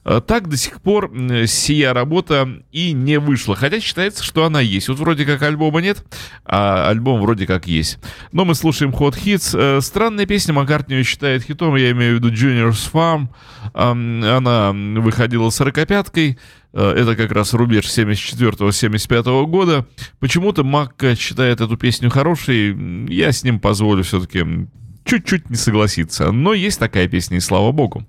так 0.03 0.49
до 0.49 0.57
сих 0.57 0.81
пор 0.81 1.11
сия 1.45 1.93
работа 1.93 2.63
и 2.71 2.91
не 2.91 3.19
вышла. 3.19 3.55
Хотя 3.55 3.79
считается, 3.79 4.23
что 4.23 4.45
она 4.45 4.59
есть. 4.59 4.89
Вот 4.89 4.97
вроде 4.99 5.25
как 5.25 5.41
альбома 5.43 5.81
нет, 5.81 6.03
а 6.45 6.89
альбом 6.89 7.21
вроде 7.21 7.45
как 7.45 7.67
есть. 7.67 7.99
Но 8.31 8.45
мы 8.45 8.55
слушаем 8.55 8.91
Hot 8.91 9.15
Hits. 9.23 9.57
Э, 9.57 9.81
странная 9.81 10.25
песня 10.25 10.53
Маккартни 10.53 11.03
считает 11.03 11.43
хитом, 11.43 11.75
я 11.75 11.91
имею 11.91 12.17
в 12.17 12.23
виду 12.23 12.31
Junior's 12.31 12.91
Farm. 12.91 13.27
Она 13.73 14.71
выходила 14.99 15.49
45-кой. 15.49 16.37
Э, 16.73 16.93
это 16.97 17.15
как 17.15 17.31
раз 17.31 17.53
рубеж 17.53 17.85
74-75 17.85 19.45
года. 19.45 19.85
Почему-то 20.19 20.63
Макка 20.63 21.15
считает 21.15 21.61
эту 21.61 21.77
песню 21.77 22.09
хорошей. 22.09 22.75
Я 23.07 23.31
с 23.31 23.43
ним 23.43 23.59
позволю 23.59 24.03
все-таки 24.03 24.67
чуть-чуть 25.05 25.49
не 25.49 25.55
согласиться. 25.55 26.31
Но 26.31 26.53
есть 26.53 26.79
такая 26.79 27.07
песня, 27.07 27.37
и 27.37 27.41
слава 27.41 27.71
богу. 27.71 28.05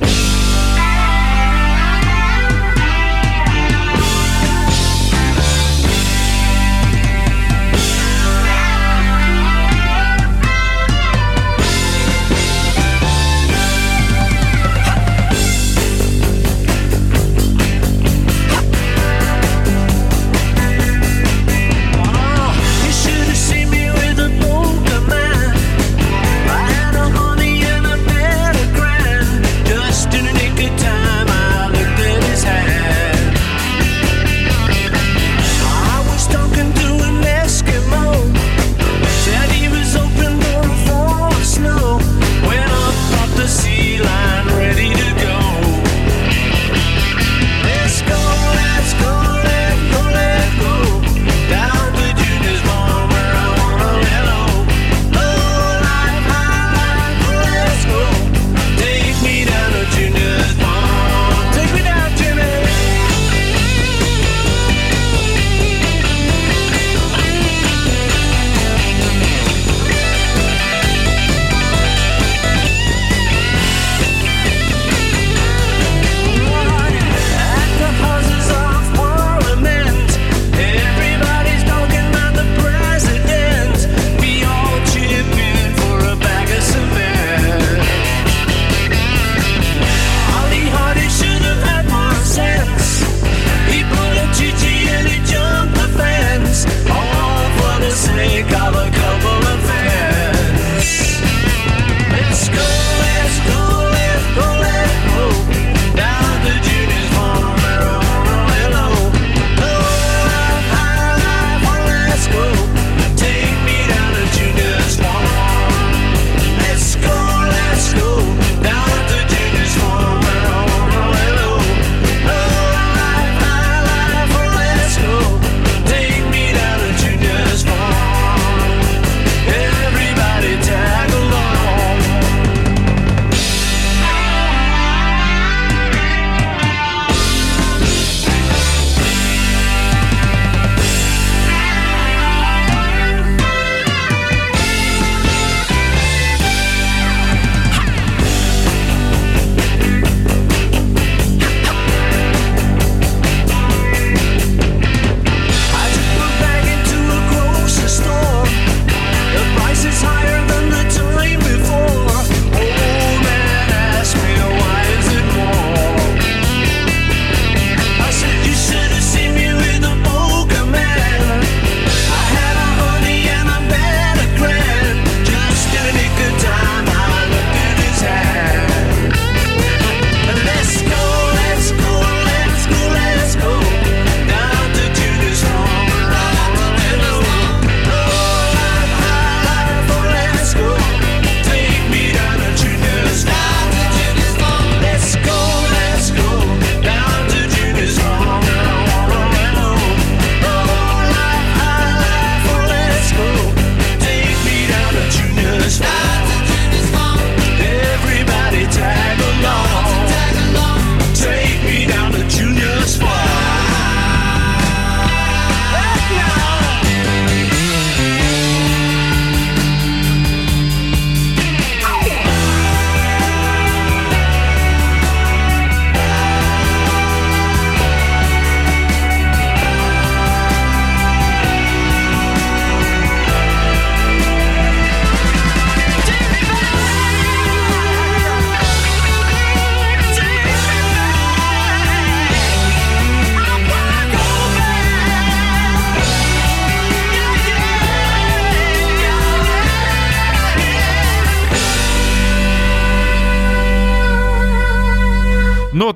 Но 0.00 0.27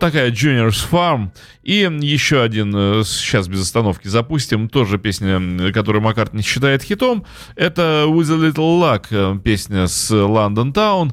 такая 0.02 0.32
Junior's 0.32 0.84
Farm. 0.90 1.30
И 1.62 1.88
еще 2.00 2.42
один, 2.42 2.72
э, 2.74 3.02
сейчас 3.04 3.46
без 3.46 3.62
остановки 3.62 4.08
запустим, 4.08 4.68
тоже 4.68 4.98
песня, 4.98 5.40
которую 5.72 6.02
Маккартни 6.02 6.42
считает 6.42 6.82
хитом. 6.82 7.24
Это 7.54 8.06
With 8.08 8.32
a 8.32 8.48
Little 8.48 8.80
Luck, 8.80 9.06
э, 9.10 9.38
песня 9.38 9.86
с 9.86 10.10
London 10.10 10.72
Town. 10.72 11.12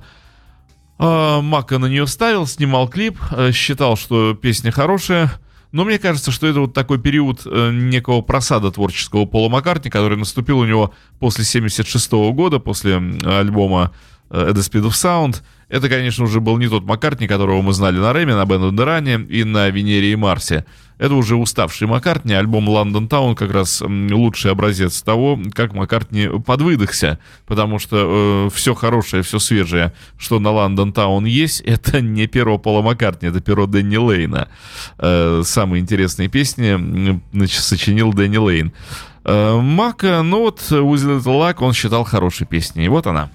А, 0.98 1.40
Мака 1.40 1.78
на 1.78 1.86
нее 1.86 2.08
ставил, 2.08 2.48
снимал 2.48 2.88
клип, 2.88 3.20
э, 3.32 3.52
считал, 3.52 3.96
что 3.96 4.34
песня 4.34 4.72
хорошая. 4.72 5.34
Но 5.72 5.86
мне 5.86 6.00
кажется, 6.00 6.32
что 6.32 6.48
это 6.48 6.62
вот 6.62 6.74
такой 6.74 7.00
период 7.00 7.46
некого 7.46 8.22
просада 8.22 8.72
творческого 8.72 9.26
Пола 9.26 9.50
Маккартни, 9.50 9.92
который 9.92 10.18
наступил 10.18 10.58
у 10.58 10.66
него 10.66 10.96
после 11.20 11.44
76 11.44 12.32
года, 12.32 12.58
после 12.58 12.96
альбома 12.96 13.92
A 14.32 14.50
The 14.50 14.62
Speed 14.62 14.88
of 14.88 14.94
Sound— 14.94 15.44
это, 15.70 15.88
конечно, 15.88 16.24
уже 16.24 16.42
был 16.42 16.58
не 16.58 16.68
тот 16.68 16.84
Маккартни, 16.84 17.28
которого 17.28 17.62
мы 17.62 17.74
знали 17.74 17.98
на 17.98 18.12
Рэме, 18.12 18.36
на 18.36 18.46
Бен 18.46 19.28
и 19.30 19.44
на 19.44 19.70
Венере 19.70 20.12
и 20.12 20.16
Марсе. 20.16 20.66
Это 20.98 21.14
уже 21.14 21.36
уставший 21.36 21.88
Маккартни. 21.88 22.34
Альбом 22.34 22.68
London 22.68 23.08
Town 23.08 23.36
как 23.36 23.52
раз 23.54 23.82
лучший 23.82 24.52
образец 24.52 25.02
того, 25.02 25.40
как 25.54 25.74
Маккартни 25.74 26.28
подвыдохся. 26.46 27.20
Потому 27.46 27.80
что 27.80 28.48
э, 28.48 28.56
все 28.56 28.74
хорошее, 28.74 29.24
все 29.24 29.40
свежее, 29.40 29.94
что 30.18 30.40
на 30.40 30.50
London 30.50 30.92
Town 30.92 31.28
есть, 31.28 31.62
это 31.66 32.02
не 32.02 32.28
перо 32.28 32.58
Пола 32.58 32.82
Маккартни, 32.82 33.30
это 33.30 33.40
перо 33.40 33.66
Дэнни 33.66 33.98
Лейна. 33.98 34.50
Э, 34.98 35.42
самые 35.46 35.82
интересные 35.82 36.28
песни 36.30 37.22
значит, 37.32 37.62
сочинил 37.62 38.12
Дэнни 38.12 38.38
Лейн. 38.38 38.74
Э, 39.24 39.60
Мака, 39.62 40.22
ну 40.24 40.40
вот, 40.40 40.60
With 40.70 41.06
Little 41.06 41.24
Luck 41.24 41.58
он 41.60 41.74
считал 41.74 42.04
хорошей 42.04 42.48
песней. 42.48 42.90
Вот 42.90 43.08
она. 43.08 43.30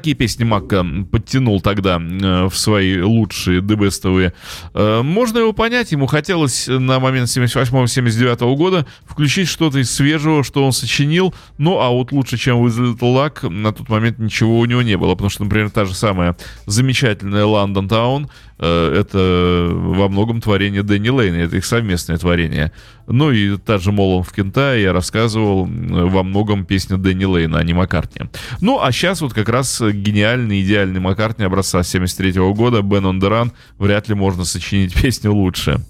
Такие 0.00 0.16
песни 0.16 0.44
Макка 0.44 0.82
подтянул 1.12 1.60
тогда 1.60 2.00
э, 2.00 2.48
в 2.48 2.56
свои 2.56 3.02
лучшие 3.02 3.60
дебестовые. 3.60 4.32
Э, 4.72 5.02
можно 5.02 5.40
его 5.40 5.52
понять, 5.52 5.92
ему 5.92 6.06
хотелось 6.06 6.68
на 6.68 6.98
момент 7.00 7.28
78-79 7.28 8.56
года 8.56 8.86
включить 9.04 9.46
что-то 9.46 9.78
из 9.78 9.90
свежего, 9.90 10.42
что 10.42 10.64
он 10.64 10.72
сочинил, 10.72 11.34
ну 11.58 11.80
а 11.80 11.90
вот 11.90 12.12
лучше, 12.12 12.38
чем 12.38 12.64
With 12.64 12.78
Little 12.78 13.14
Luck, 13.14 13.50
на 13.50 13.74
тот 13.74 13.90
момент 13.90 14.18
ничего 14.18 14.58
у 14.58 14.64
него 14.64 14.80
не 14.80 14.96
было, 14.96 15.12
потому 15.12 15.28
что, 15.28 15.44
например, 15.44 15.68
та 15.68 15.84
же 15.84 15.94
самая 15.94 16.34
замечательная 16.64 17.44
London 17.44 17.86
Town, 17.86 18.30
Э, 18.62 18.94
это 19.00 19.70
во 19.72 20.08
многом 20.08 20.42
творение 20.42 20.82
Дэнни 20.82 21.08
Лейна, 21.08 21.36
это 21.36 21.56
их 21.56 21.64
совместное 21.64 22.18
творение. 22.18 22.72
Ну 23.06 23.32
и 23.32 23.56
та 23.56 23.78
же 23.78 23.90
Молон 23.90 24.22
в 24.22 24.32
Кентае 24.32 24.82
я 24.82 24.92
рассказывал 24.92 25.64
во 25.64 26.22
многом 26.22 26.66
песня 26.66 26.98
Дэнни 26.98 27.24
Лейна, 27.24 27.58
а 27.58 27.64
не 27.64 27.72
Маккартни. 27.72 28.26
Ну 28.60 28.78
а 28.80 28.92
сейчас 28.92 29.22
вот 29.22 29.32
как 29.32 29.48
раз 29.48 29.80
гениальный, 29.92 30.62
идеальный 30.62 31.00
Маккартни 31.00 31.44
образца 31.44 31.82
73 31.82 32.32
года, 32.52 32.82
Бен 32.82 33.06
Ондеран, 33.06 33.52
вряд 33.78 34.08
ли 34.08 34.14
можно 34.14 34.44
сочинить 34.44 34.94
песню 35.00 35.32
лучше. 35.32 35.80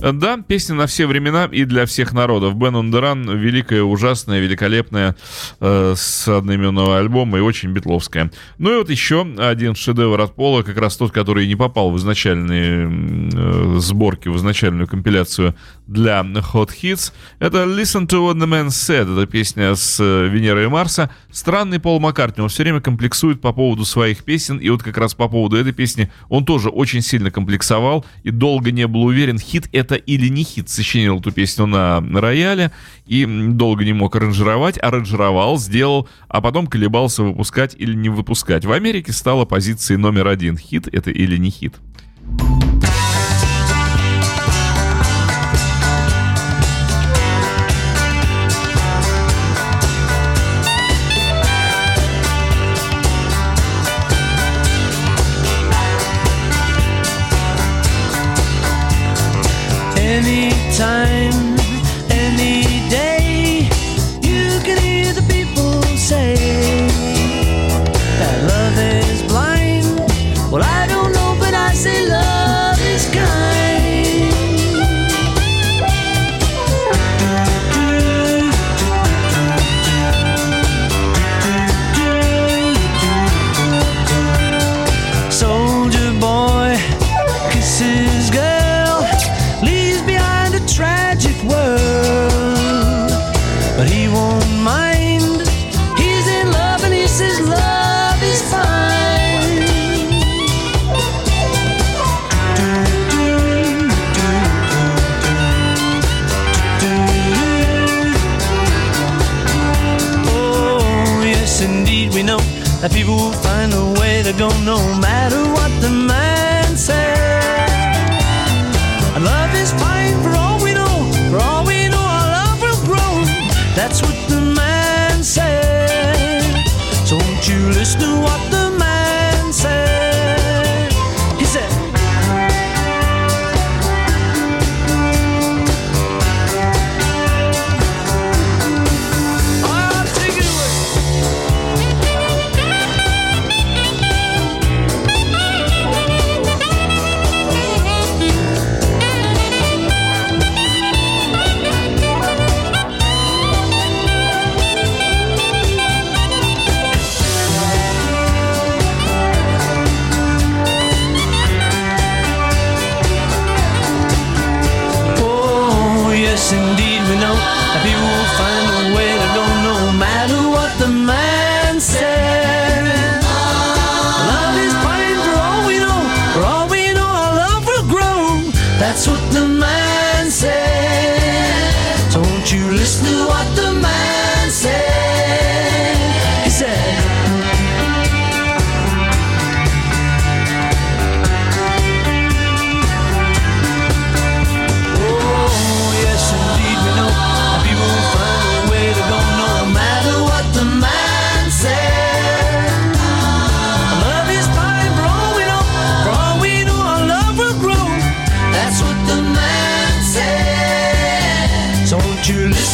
Да, 0.00 0.38
песня 0.38 0.74
на 0.74 0.86
все 0.86 1.06
времена 1.06 1.48
и 1.50 1.64
для 1.64 1.84
всех 1.84 2.12
народов. 2.12 2.56
Бен 2.56 2.74
Ундеран 2.74 3.38
великая, 3.38 3.82
ужасная, 3.82 4.40
великолепная, 4.40 5.14
э, 5.60 5.94
с 5.96 6.26
одноименного 6.26 6.98
альбома 6.98 7.38
и 7.38 7.40
очень 7.42 7.70
битловская. 7.70 8.30
Ну 8.58 8.72
и 8.72 8.76
вот 8.78 8.88
еще 8.88 9.26
один 9.38 9.74
шедевр 9.74 10.20
от 10.20 10.34
Пола, 10.34 10.62
как 10.62 10.78
раз 10.78 10.96
тот, 10.96 11.12
который 11.12 11.46
не 11.46 11.56
попал 11.56 11.90
в 11.90 11.98
изначальные 11.98 13.30
э, 13.34 13.78
сборки, 13.78 14.28
в 14.28 14.36
изначальную 14.36 14.88
компиляцию 14.88 15.54
для 15.86 16.20
Hot 16.20 16.70
Hits. 16.82 17.12
Это 17.38 17.64
Listen 17.64 18.06
to 18.06 18.26
What 18.26 18.36
the 18.36 18.48
Man 18.48 18.68
Said. 18.68 19.12
Это 19.12 19.26
песня 19.30 19.74
с 19.74 20.00
э, 20.00 20.28
Венеры 20.28 20.64
и 20.64 20.68
Марса. 20.68 21.10
Странный 21.30 21.78
Пол 21.78 22.00
Маккартни. 22.00 22.42
Он 22.42 22.48
все 22.48 22.62
время 22.62 22.80
комплексует 22.80 23.40
по 23.40 23.52
поводу 23.52 23.84
своих 23.84 24.24
песен. 24.24 24.58
И 24.58 24.70
вот 24.70 24.82
как 24.82 24.96
раз 24.96 25.14
по 25.14 25.28
поводу 25.28 25.56
этой 25.56 25.72
песни 25.72 26.10
он 26.28 26.44
тоже 26.44 26.70
очень 26.70 27.02
сильно 27.02 27.30
комплексовал 27.30 28.06
и 28.22 28.30
долго 28.30 28.70
не 28.70 28.86
был 28.86 29.02
уверен, 29.02 29.38
хит 29.38 29.68
это 29.72 29.89
не 29.96 30.44
хит. 30.44 30.68
Сочинил 30.68 31.18
эту 31.18 31.32
песню 31.32 31.66
на, 31.66 32.00
рояле 32.00 32.72
и 33.06 33.26
долго 33.26 33.84
не 33.84 33.92
мог 33.92 34.14
аранжировать. 34.16 34.78
Аранжировал, 34.82 35.58
сделал, 35.58 36.08
а 36.28 36.40
потом 36.40 36.66
колебался 36.66 37.22
выпускать 37.22 37.74
или 37.78 37.94
не 37.94 38.08
выпускать. 38.08 38.64
В 38.64 38.72
Америке 38.72 39.12
стала 39.12 39.44
позицией 39.44 39.98
номер 39.98 40.28
один. 40.28 40.56
Хит 40.56 40.88
это 40.92 41.10
или 41.10 41.36
не 41.36 41.50
хит. 41.50 41.74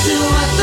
To 0.06 0.14
what 0.30 0.55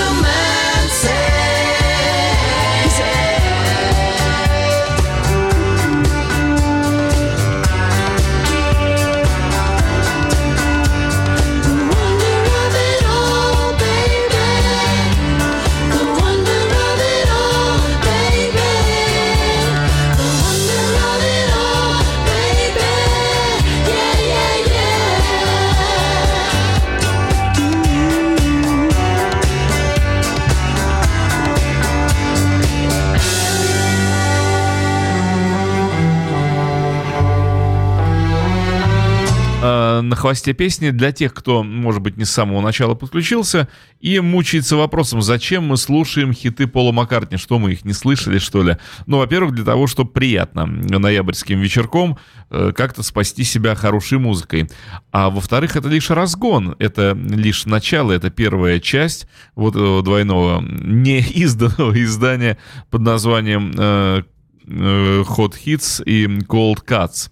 хвосте 40.23 40.53
песни 40.53 40.91
для 40.91 41.11
тех, 41.11 41.33
кто, 41.33 41.63
может 41.63 42.01
быть, 42.01 42.15
не 42.15 42.23
с 42.23 42.31
самого 42.31 42.61
начала 42.61 42.93
подключился 42.95 43.67
и 43.99 44.21
мучается 44.21 44.77
вопросом, 44.77 45.21
зачем 45.21 45.65
мы 45.65 45.75
слушаем 45.75 46.31
хиты 46.31 46.65
Пола 46.65 46.93
Маккартни, 46.93 47.37
что 47.37 47.59
мы 47.59 47.73
их 47.73 47.83
не 47.83 47.91
слышали, 47.91 48.37
что 48.37 48.63
ли? 48.63 48.77
Ну, 49.05 49.17
во-первых, 49.17 49.53
для 49.53 49.65
того, 49.65 49.85
чтобы 49.85 50.11
приятно 50.11 50.65
ноябрьским 50.65 51.59
вечерком 51.59 52.17
э, 52.49 52.71
как-то 52.73 53.03
спасти 53.03 53.43
себя 53.43 53.75
хорошей 53.75 54.17
музыкой. 54.17 54.69
А 55.11 55.29
во-вторых, 55.29 55.75
это 55.75 55.89
лишь 55.89 56.09
разгон, 56.09 56.77
это 56.79 57.17
лишь 57.21 57.65
начало, 57.65 58.13
это 58.13 58.29
первая 58.29 58.79
часть 58.79 59.27
вот 59.55 59.75
этого 59.75 60.03
двойного 60.03 60.61
неизданного 60.61 62.01
издания 62.01 62.57
под 62.89 63.01
названием 63.01 63.73
э, 63.77 64.23
э, 64.67 65.23
Hot 65.27 65.55
Hits 65.65 66.01
и 66.05 66.27
Cold 66.27 66.85
Cuts. 66.87 67.29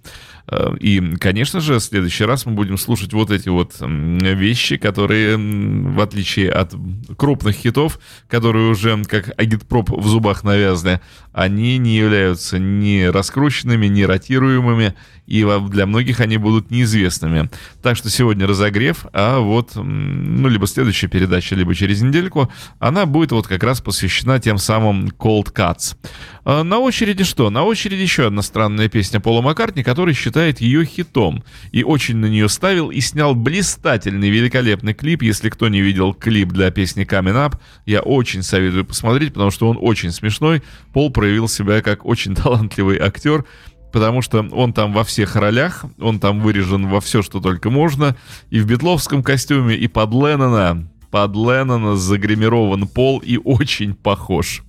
Э, 0.51 0.75
и, 0.79 1.15
конечно 1.15 1.59
же, 1.61 1.75
в 1.75 1.79
следующий 1.79 2.25
раз 2.25 2.45
мы 2.45 2.51
будем 2.53 2.77
слушать 2.77 3.13
вот 3.13 3.31
эти 3.31 3.49
вот 3.49 3.75
вещи, 3.79 4.77
которые, 4.77 5.37
в 5.37 5.99
отличие 5.99 6.51
от 6.51 6.73
крупных 7.17 7.55
хитов, 7.55 7.99
которые 8.27 8.69
уже 8.69 9.03
как 9.05 9.31
агитпроп 9.39 9.89
в 9.89 10.07
зубах 10.07 10.43
навязаны, 10.43 11.01
они 11.33 11.77
не 11.77 11.95
являются 11.95 12.59
ни 12.59 13.03
раскрученными, 13.03 13.87
ни 13.87 14.03
ротируемыми, 14.03 14.95
и 15.27 15.47
для 15.69 15.85
многих 15.85 16.19
они 16.19 16.37
будут 16.37 16.71
неизвестными. 16.71 17.49
Так 17.81 17.95
что 17.95 18.09
сегодня 18.09 18.47
разогрев, 18.47 19.05
а 19.13 19.39
вот, 19.39 19.75
ну, 19.75 20.49
либо 20.49 20.67
следующая 20.67 21.07
передача, 21.07 21.55
либо 21.55 21.73
через 21.73 22.01
недельку, 22.01 22.51
она 22.79 23.05
будет 23.05 23.31
вот 23.31 23.47
как 23.47 23.63
раз 23.63 23.79
посвящена 23.79 24.39
тем 24.39 24.57
самым 24.57 25.07
Cold 25.07 25.53
Cuts. 25.53 25.95
А 26.43 26.63
на 26.63 26.79
очереди 26.79 27.23
что? 27.23 27.49
На 27.49 27.63
очереди 27.63 28.01
еще 28.01 28.27
одна 28.27 28.41
странная 28.41 28.89
песня 28.89 29.19
Пола 29.19 29.41
Маккартни, 29.41 29.83
который 29.83 30.13
считает 30.13 30.59
ее 30.59 30.83
хитом. 30.85 31.43
И 31.71 31.83
очень 31.83 32.17
на 32.17 32.25
нее 32.25 32.49
ставил 32.49 32.89
и 32.89 32.99
снял 32.99 33.35
блистательный, 33.35 34.29
великолепный 34.29 34.93
клип. 34.93 35.21
Если 35.21 35.49
кто 35.49 35.69
не 35.69 35.81
видел 35.81 36.13
клип 36.13 36.49
для 36.49 36.71
песни 36.71 37.05
Coming 37.05 37.35
Up, 37.35 37.57
я 37.85 38.01
очень 38.01 38.43
советую 38.43 38.85
посмотреть, 38.85 39.33
потому 39.33 39.51
что 39.51 39.69
он 39.69 39.77
очень 39.79 40.11
смешной. 40.11 40.61
Пол 40.93 41.11
проявил 41.21 41.47
себя 41.47 41.83
как 41.83 42.03
очень 42.03 42.33
талантливый 42.43 42.97
актер 42.97 43.45
потому 43.91 44.23
что 44.23 44.39
он 44.39 44.73
там 44.73 44.93
во 44.93 45.03
всех 45.03 45.35
ролях, 45.35 45.85
он 45.99 46.19
там 46.19 46.39
вырежен 46.39 46.87
во 46.87 46.99
все, 47.01 47.21
что 47.21 47.41
только 47.41 47.69
можно, 47.69 48.15
и 48.49 48.61
в 48.61 48.65
битловском 48.65 49.21
костюме, 49.21 49.75
и 49.75 49.87
под 49.87 50.13
Леннона, 50.13 50.87
под 51.11 51.35
Леннона 51.35 51.95
загримирован 51.97 52.87
пол 52.87 53.19
и 53.19 53.37
очень 53.37 53.93
похож 53.93 54.63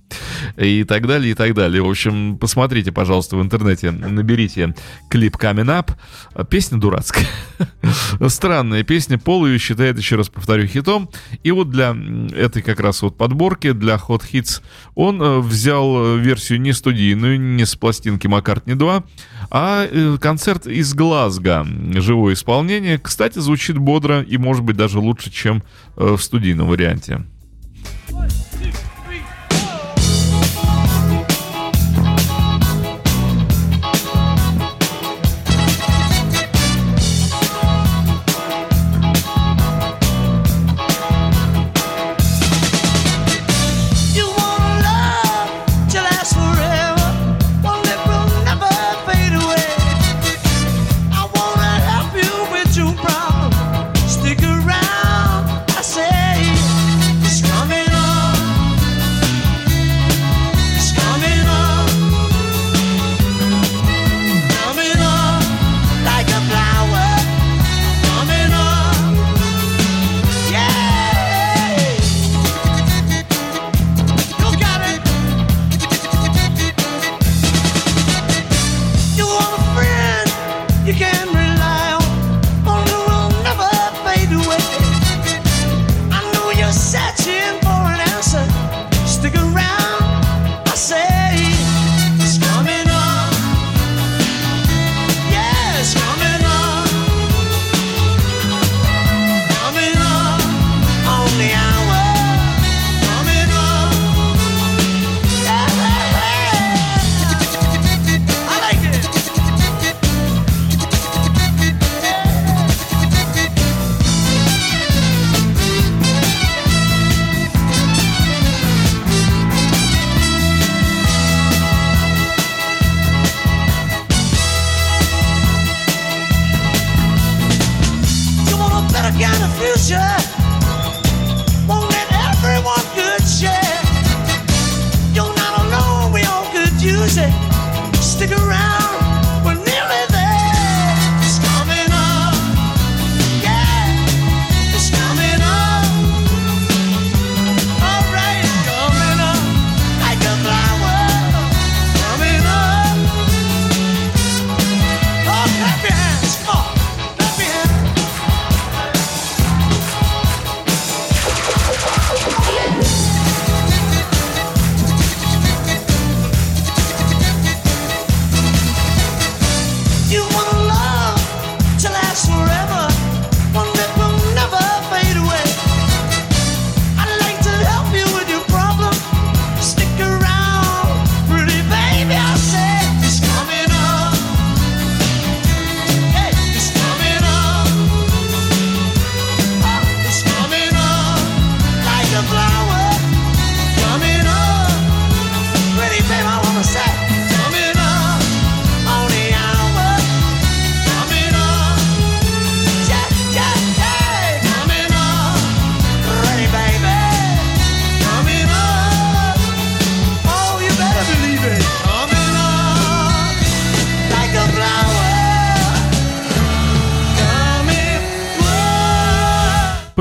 и 0.57 0.83
так 0.83 1.07
далее, 1.07 1.31
и 1.31 1.33
так 1.33 1.53
далее. 1.53 1.81
В 1.81 1.89
общем, 1.89 2.37
посмотрите, 2.37 2.91
пожалуйста, 2.91 3.35
в 3.37 3.41
интернете, 3.41 3.91
наберите 3.91 4.75
клип 5.09 5.35
Coming 5.35 5.83
Up. 6.35 6.45
Песня 6.47 6.77
дурацкая. 6.77 7.25
Странная 8.27 8.83
песня. 8.83 9.17
Пол 9.17 9.45
ее 9.45 9.57
считает, 9.57 9.97
еще 9.97 10.15
раз 10.15 10.29
повторю, 10.29 10.67
хитом. 10.67 11.09
И 11.43 11.51
вот 11.51 11.69
для 11.69 11.95
этой 12.35 12.61
как 12.61 12.79
раз 12.79 13.01
вот 13.01 13.17
подборки, 13.17 13.71
для 13.71 13.95
Hot 13.95 14.23
Hits, 14.31 14.61
он 14.95 15.21
э, 15.21 15.39
взял 15.39 16.17
версию 16.17 16.61
не 16.61 16.73
студийную, 16.73 17.39
не 17.39 17.65
с 17.65 17.75
пластинки 17.75 18.27
Маккартни 18.27 18.75
2, 18.75 19.03
а 19.55 19.85
э, 19.85 20.17
концерт 20.19 20.65
из 20.65 20.95
Глазго. 20.95 21.63
Живое 21.93 22.33
исполнение. 22.33 22.97
Кстати, 22.97 23.37
звучит 23.37 23.77
бодро 23.77 24.23
и, 24.23 24.37
может 24.37 24.63
быть, 24.63 24.75
даже 24.75 24.97
лучше, 24.97 25.29
чем 25.29 25.61
э, 25.95 26.15
в 26.17 26.23
студийном 26.23 26.67
варианте. 26.67 27.23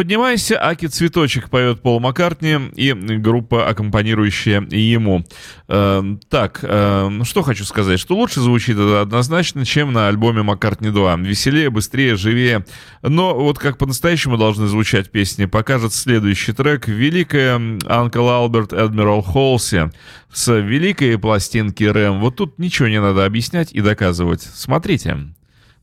«Поднимайся, 0.03 0.59
Аки 0.61 0.87
Цветочек» 0.87 1.49
поет 1.49 1.81
Пол 1.81 2.01
Маккартни 2.01 2.59
и 2.75 2.93
группа, 2.93 3.69
аккомпанирующая 3.69 4.67
ему. 4.69 5.25
Э, 5.69 6.03
так, 6.29 6.59
э, 6.65 7.21
что 7.23 7.43
хочу 7.43 7.65
сказать, 7.65 8.01
что 8.01 8.17
лучше 8.17 8.41
звучит 8.41 8.75
это 8.75 9.03
однозначно, 9.03 9.65
чем 9.65 9.93
на 9.93 10.09
альбоме 10.09 10.43
Маккартни 10.43 10.91
2. 10.91 11.19
Веселее, 11.19 11.71
быстрее, 11.71 12.17
живее. 12.17 12.67
Но 13.03 13.39
вот 13.39 13.61
как 13.61 13.79
по-настоящему 13.79 14.37
должны 14.37 14.67
звучать 14.67 15.13
песни, 15.13 15.45
покажет 15.45 15.95
следующий 15.95 16.53
трек 16.53 16.89
«Великая 16.89 17.79
Анкл 17.87 18.29
Алберт 18.29 18.73
Эдмирал 18.73 19.23
Холси» 19.23 19.93
с 20.33 20.53
великой 20.53 21.17
пластинки 21.17 21.85
Рэм. 21.85 22.19
Вот 22.19 22.35
тут 22.35 22.59
ничего 22.59 22.89
не 22.89 23.01
надо 23.01 23.25
объяснять 23.25 23.73
и 23.73 23.81
доказывать. 23.81 24.43
Смотрите. 24.43 25.33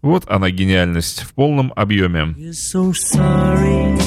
Вот 0.01 0.23
она 0.27 0.49
гениальность 0.49 1.23
в 1.23 1.33
полном 1.33 1.73
объеме. 1.75 2.33
We're 2.37 2.53
so 2.53 2.93
sorry, 2.93 3.97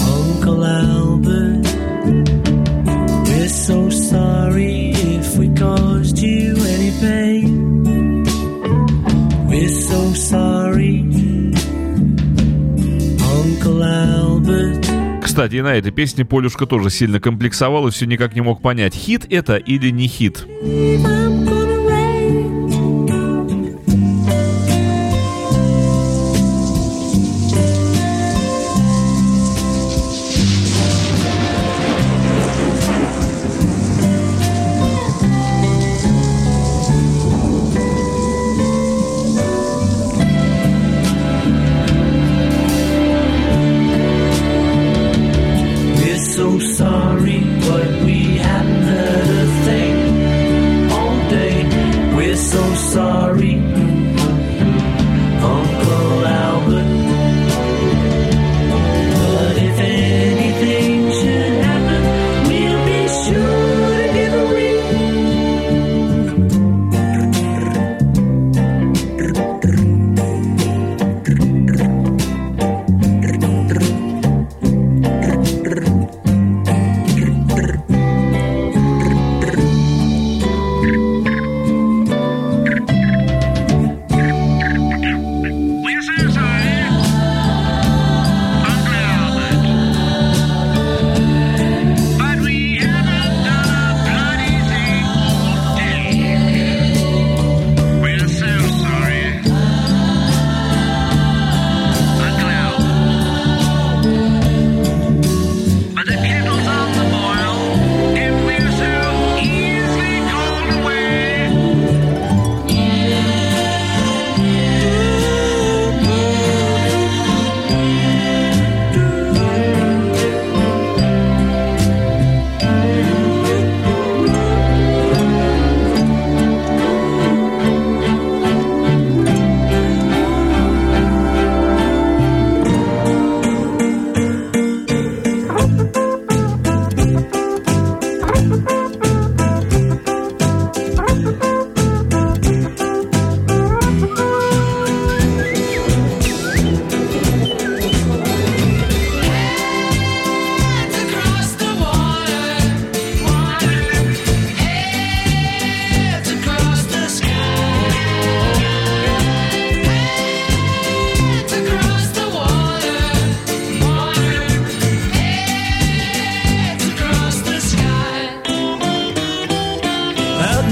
Uncle 0.00 0.64
Albert. 0.64 1.64
We're 3.28 3.48
so 3.48 3.88
sorry 3.90 4.90
if 4.90 5.36
we 5.38 5.54
caused 5.54 6.18
you 6.18 6.56
any 6.56 6.90
pain. 7.00 8.24
We're 9.48 9.68
so 9.68 10.12
sorry, 10.14 11.04
Uncle 13.20 13.82
Albert. 13.84 14.84
Кстати, 15.22 15.56
и 15.56 15.62
на 15.62 15.76
этой 15.76 15.92
песне 15.92 16.24
Полюшка 16.24 16.66
тоже 16.66 16.90
сильно 16.90 17.20
комплексовал 17.20 17.86
и 17.86 17.92
все 17.92 18.06
никак 18.06 18.34
не 18.34 18.40
мог 18.40 18.60
понять, 18.60 18.94
хит 18.94 19.26
это 19.30 19.56
или 19.56 19.90
не 19.90 20.08
хит. 20.08 20.44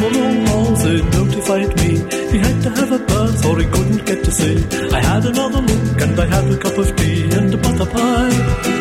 Admiral 0.04 0.46
Halsey 0.46 1.02
notified 1.18 1.76
me 1.76 1.90
he 2.32 2.38
had 2.38 2.62
to 2.62 2.70
have 2.70 2.92
a 2.92 2.98
bath 2.98 3.46
or 3.46 3.58
he 3.58 3.66
couldn't 3.66 4.04
get 4.04 4.24
to 4.24 4.32
sea. 4.32 4.64
I 4.90 5.00
had 5.00 5.24
another 5.24 5.60
look 5.60 6.00
and 6.00 6.18
I 6.18 6.26
had 6.26 6.52
a 6.52 6.58
cup 6.58 6.76
of 6.78 6.96
tea 6.96 7.30
and 7.30 7.54
a. 7.54 7.56
Butter 7.56 7.86
pie? 7.86 8.71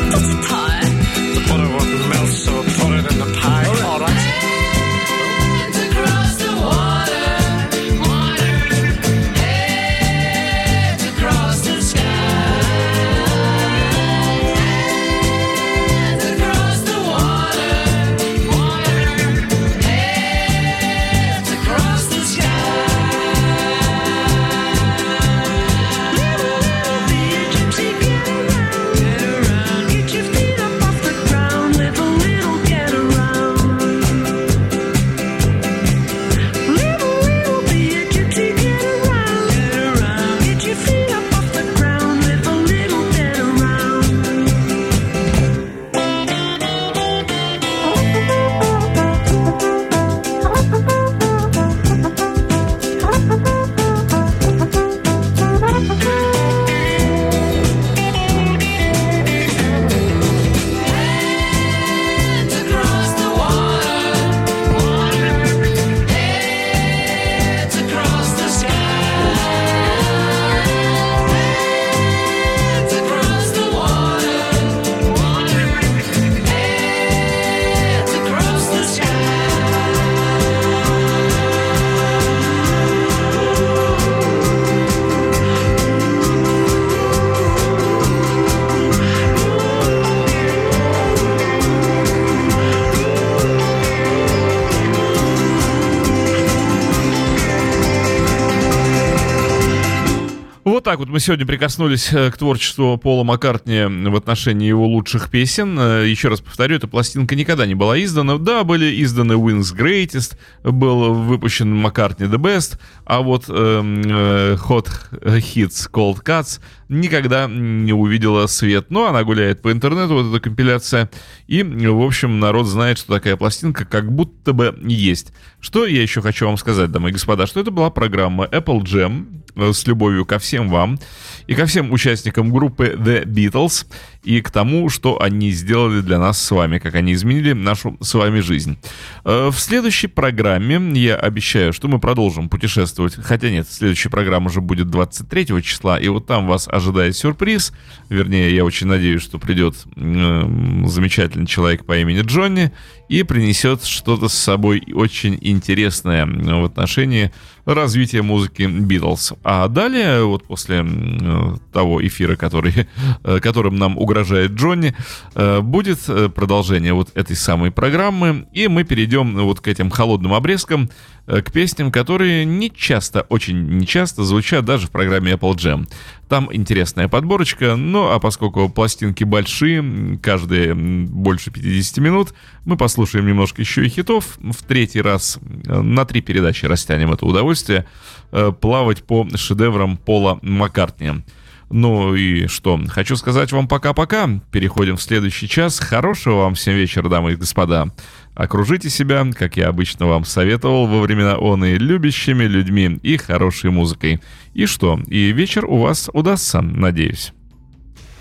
Вот 100.81 100.85
так 100.85 100.97
вот 100.97 101.09
мы 101.09 101.19
сегодня 101.19 101.45
прикоснулись 101.45 102.11
э, 102.11 102.31
к 102.31 102.37
творчеству 102.37 102.97
Пола 102.97 103.23
Маккартни 103.23 103.83
в 104.09 104.15
отношении 104.15 104.67
его 104.67 104.87
лучших 104.87 105.29
песен. 105.29 105.77
Э, 105.77 106.09
Еще 106.09 106.27
раз 106.27 106.41
повторю, 106.41 106.77
эта 106.77 106.87
пластинка 106.87 107.35
никогда 107.35 107.67
не 107.67 107.75
была 107.75 108.03
издана. 108.03 108.39
Да, 108.39 108.63
были 108.63 108.99
изданы 109.03 109.33
Wings 109.33 109.77
Greatest, 109.77 110.39
был 110.63 111.13
выпущен 111.13 111.71
Маккартни 111.71 112.25
The 112.25 112.37
Best, 112.37 112.79
а 113.05 113.21
вот 113.21 113.45
эм, 113.47 114.01
э, 114.01 114.55
Hot 114.55 114.89
Hits 115.21 115.87
Cold 115.91 116.23
Cuts 116.23 116.59
никогда 116.89 117.47
не 117.47 117.93
увидела 117.93 118.47
свет. 118.47 118.87
Но 118.89 119.05
она 119.05 119.23
гуляет 119.23 119.61
по 119.61 119.71
интернету, 119.71 120.15
вот 120.15 120.31
эта 120.33 120.39
компиляция. 120.43 121.11
И, 121.45 121.61
в 121.61 122.01
общем, 122.01 122.39
народ 122.39 122.65
знает, 122.65 122.97
что 122.97 123.13
такая 123.13 123.37
пластинка 123.37 123.85
как 123.85 124.11
будто 124.11 124.51
бы 124.51 124.75
есть. 124.83 125.31
Что 125.59 125.85
я 125.85 126.01
еще 126.01 126.23
хочу 126.23 126.47
вам 126.47 126.57
сказать, 126.57 126.91
дамы 126.91 127.09
и 127.09 127.13
господа, 127.13 127.45
что 127.45 127.59
это 127.59 127.69
была 127.69 127.91
программа 127.91 128.45
Apple 128.45 128.81
Jam 128.81 129.40
с 129.55 129.85
любовью 129.87 130.25
ко 130.25 130.39
всем 130.39 130.69
вам 130.69 130.99
и 131.47 131.55
ко 131.55 131.65
всем 131.65 131.91
участникам 131.91 132.51
группы 132.51 132.95
The 132.97 133.25
Beatles 133.25 133.85
и 134.23 134.41
к 134.41 134.51
тому, 134.51 134.89
что 134.89 135.21
они 135.21 135.51
сделали 135.51 136.01
для 136.01 136.19
нас 136.19 136.39
с 136.41 136.51
вами, 136.51 136.77
как 136.77 136.95
они 136.95 137.13
изменили 137.13 137.53
нашу 137.53 137.97
с 138.01 138.13
вами 138.13 138.39
жизнь. 138.39 138.77
Э, 139.25 139.49
В 139.51 139.59
следующей 139.59 140.07
программе 140.07 140.79
я 140.99 141.15
обещаю, 141.15 141.73
что 141.73 141.87
мы 141.87 141.99
продолжим 141.99 142.47
путешествовать, 142.47 143.15
хотя 143.15 143.49
нет, 143.49 143.67
следующая 143.69 144.09
программа 144.09 144.47
уже 144.47 144.61
будет 144.61 144.89
23 144.89 145.63
числа, 145.63 145.99
и 145.99 146.07
вот 146.07 146.27
там 146.27 146.47
вас 146.47 146.67
ожидает 146.67 147.15
сюрприз, 147.15 147.73
вернее, 148.09 148.55
я 148.55 148.63
очень 148.63 148.87
надеюсь, 148.87 149.23
что 149.23 149.39
придет 149.39 149.75
м, 149.95 150.87
замечательный 150.87 151.47
человек 151.47 151.85
по 151.85 151.97
имени 151.97 152.21
Джонни 152.21 152.71
и 153.09 153.23
принесет 153.23 153.83
что-то 153.83 154.29
с 154.29 154.33
собой 154.33 154.83
очень 154.93 155.37
интересное 155.41 156.25
в 156.25 156.63
отношении 156.65 157.31
развития 157.65 158.21
музыки 158.21 158.63
Битлз. 158.63 159.33
А 159.43 159.67
далее, 159.67 160.23
вот 160.23 160.45
после 160.45 160.77
м, 160.77 161.59
того 161.73 162.05
эфира, 162.05 162.35
который, 162.35 162.87
э, 163.23 163.39
которым 163.39 163.75
нам 163.77 163.97
угрожает 163.97 164.10
Джонни, 164.13 164.95
э, 165.35 165.61
будет 165.61 165.99
э, 166.07 166.29
продолжение 166.29 166.93
вот 166.93 167.09
этой 167.15 167.35
самой 167.35 167.71
программы, 167.71 168.47
и 168.53 168.67
мы 168.67 168.83
перейдем 168.83 169.35
вот 169.37 169.59
к 169.61 169.67
этим 169.67 169.89
холодным 169.89 170.33
обрезкам, 170.33 170.89
э, 171.27 171.41
к 171.41 171.51
песням, 171.51 171.91
которые 171.91 172.45
не 172.45 172.71
часто, 172.71 173.21
очень 173.29 173.77
не 173.77 173.85
часто 173.85 174.23
звучат 174.23 174.65
даже 174.65 174.87
в 174.87 174.91
программе 174.91 175.33
Apple 175.33 175.55
Jam. 175.55 175.87
Там 176.27 176.49
интересная 176.51 177.07
подборочка, 177.09 177.75
ну 177.75 178.09
а 178.09 178.19
поскольку 178.19 178.69
пластинки 178.69 179.23
большие, 179.25 180.17
каждые 180.21 180.73
больше 180.73 181.51
50 181.51 181.97
минут, 181.97 182.33
мы 182.63 182.77
послушаем 182.77 183.27
немножко 183.27 183.61
еще 183.61 183.85
и 183.85 183.89
хитов. 183.89 184.37
В 184.39 184.63
третий 184.63 185.01
раз 185.01 185.39
э, 185.65 185.81
на 185.81 186.05
три 186.05 186.21
передачи 186.21 186.65
растянем 186.65 187.11
это 187.11 187.25
удовольствие 187.25 187.85
э, 188.31 188.51
плавать 188.51 189.03
по 189.03 189.27
шедеврам 189.35 189.97
Пола 189.97 190.39
Маккартни. 190.41 191.23
Ну 191.71 192.15
и 192.15 192.47
что, 192.47 192.79
хочу 192.89 193.15
сказать 193.15 193.51
вам 193.51 193.67
пока-пока. 193.67 194.29
Переходим 194.51 194.97
в 194.97 195.01
следующий 195.01 195.47
час. 195.47 195.79
Хорошего 195.79 196.39
вам 196.41 196.55
всем 196.55 196.75
вечера, 196.75 197.07
дамы 197.07 197.33
и 197.33 197.35
господа. 197.35 197.89
Окружите 198.35 198.89
себя, 198.89 199.25
как 199.33 199.57
я 199.57 199.69
обычно 199.69 200.05
вам 200.07 200.25
советовал 200.25 200.87
во 200.87 201.01
времена 201.01 201.37
он 201.37 201.63
и 201.63 201.77
любящими 201.77 202.43
людьми 202.43 202.99
и 203.03 203.17
хорошей 203.17 203.71
музыкой. 203.71 204.19
И 204.53 204.65
что, 204.65 204.99
и 205.07 205.31
вечер 205.31 205.65
у 205.65 205.77
вас 205.77 206.09
удастся, 206.13 206.61
надеюсь. 206.61 207.33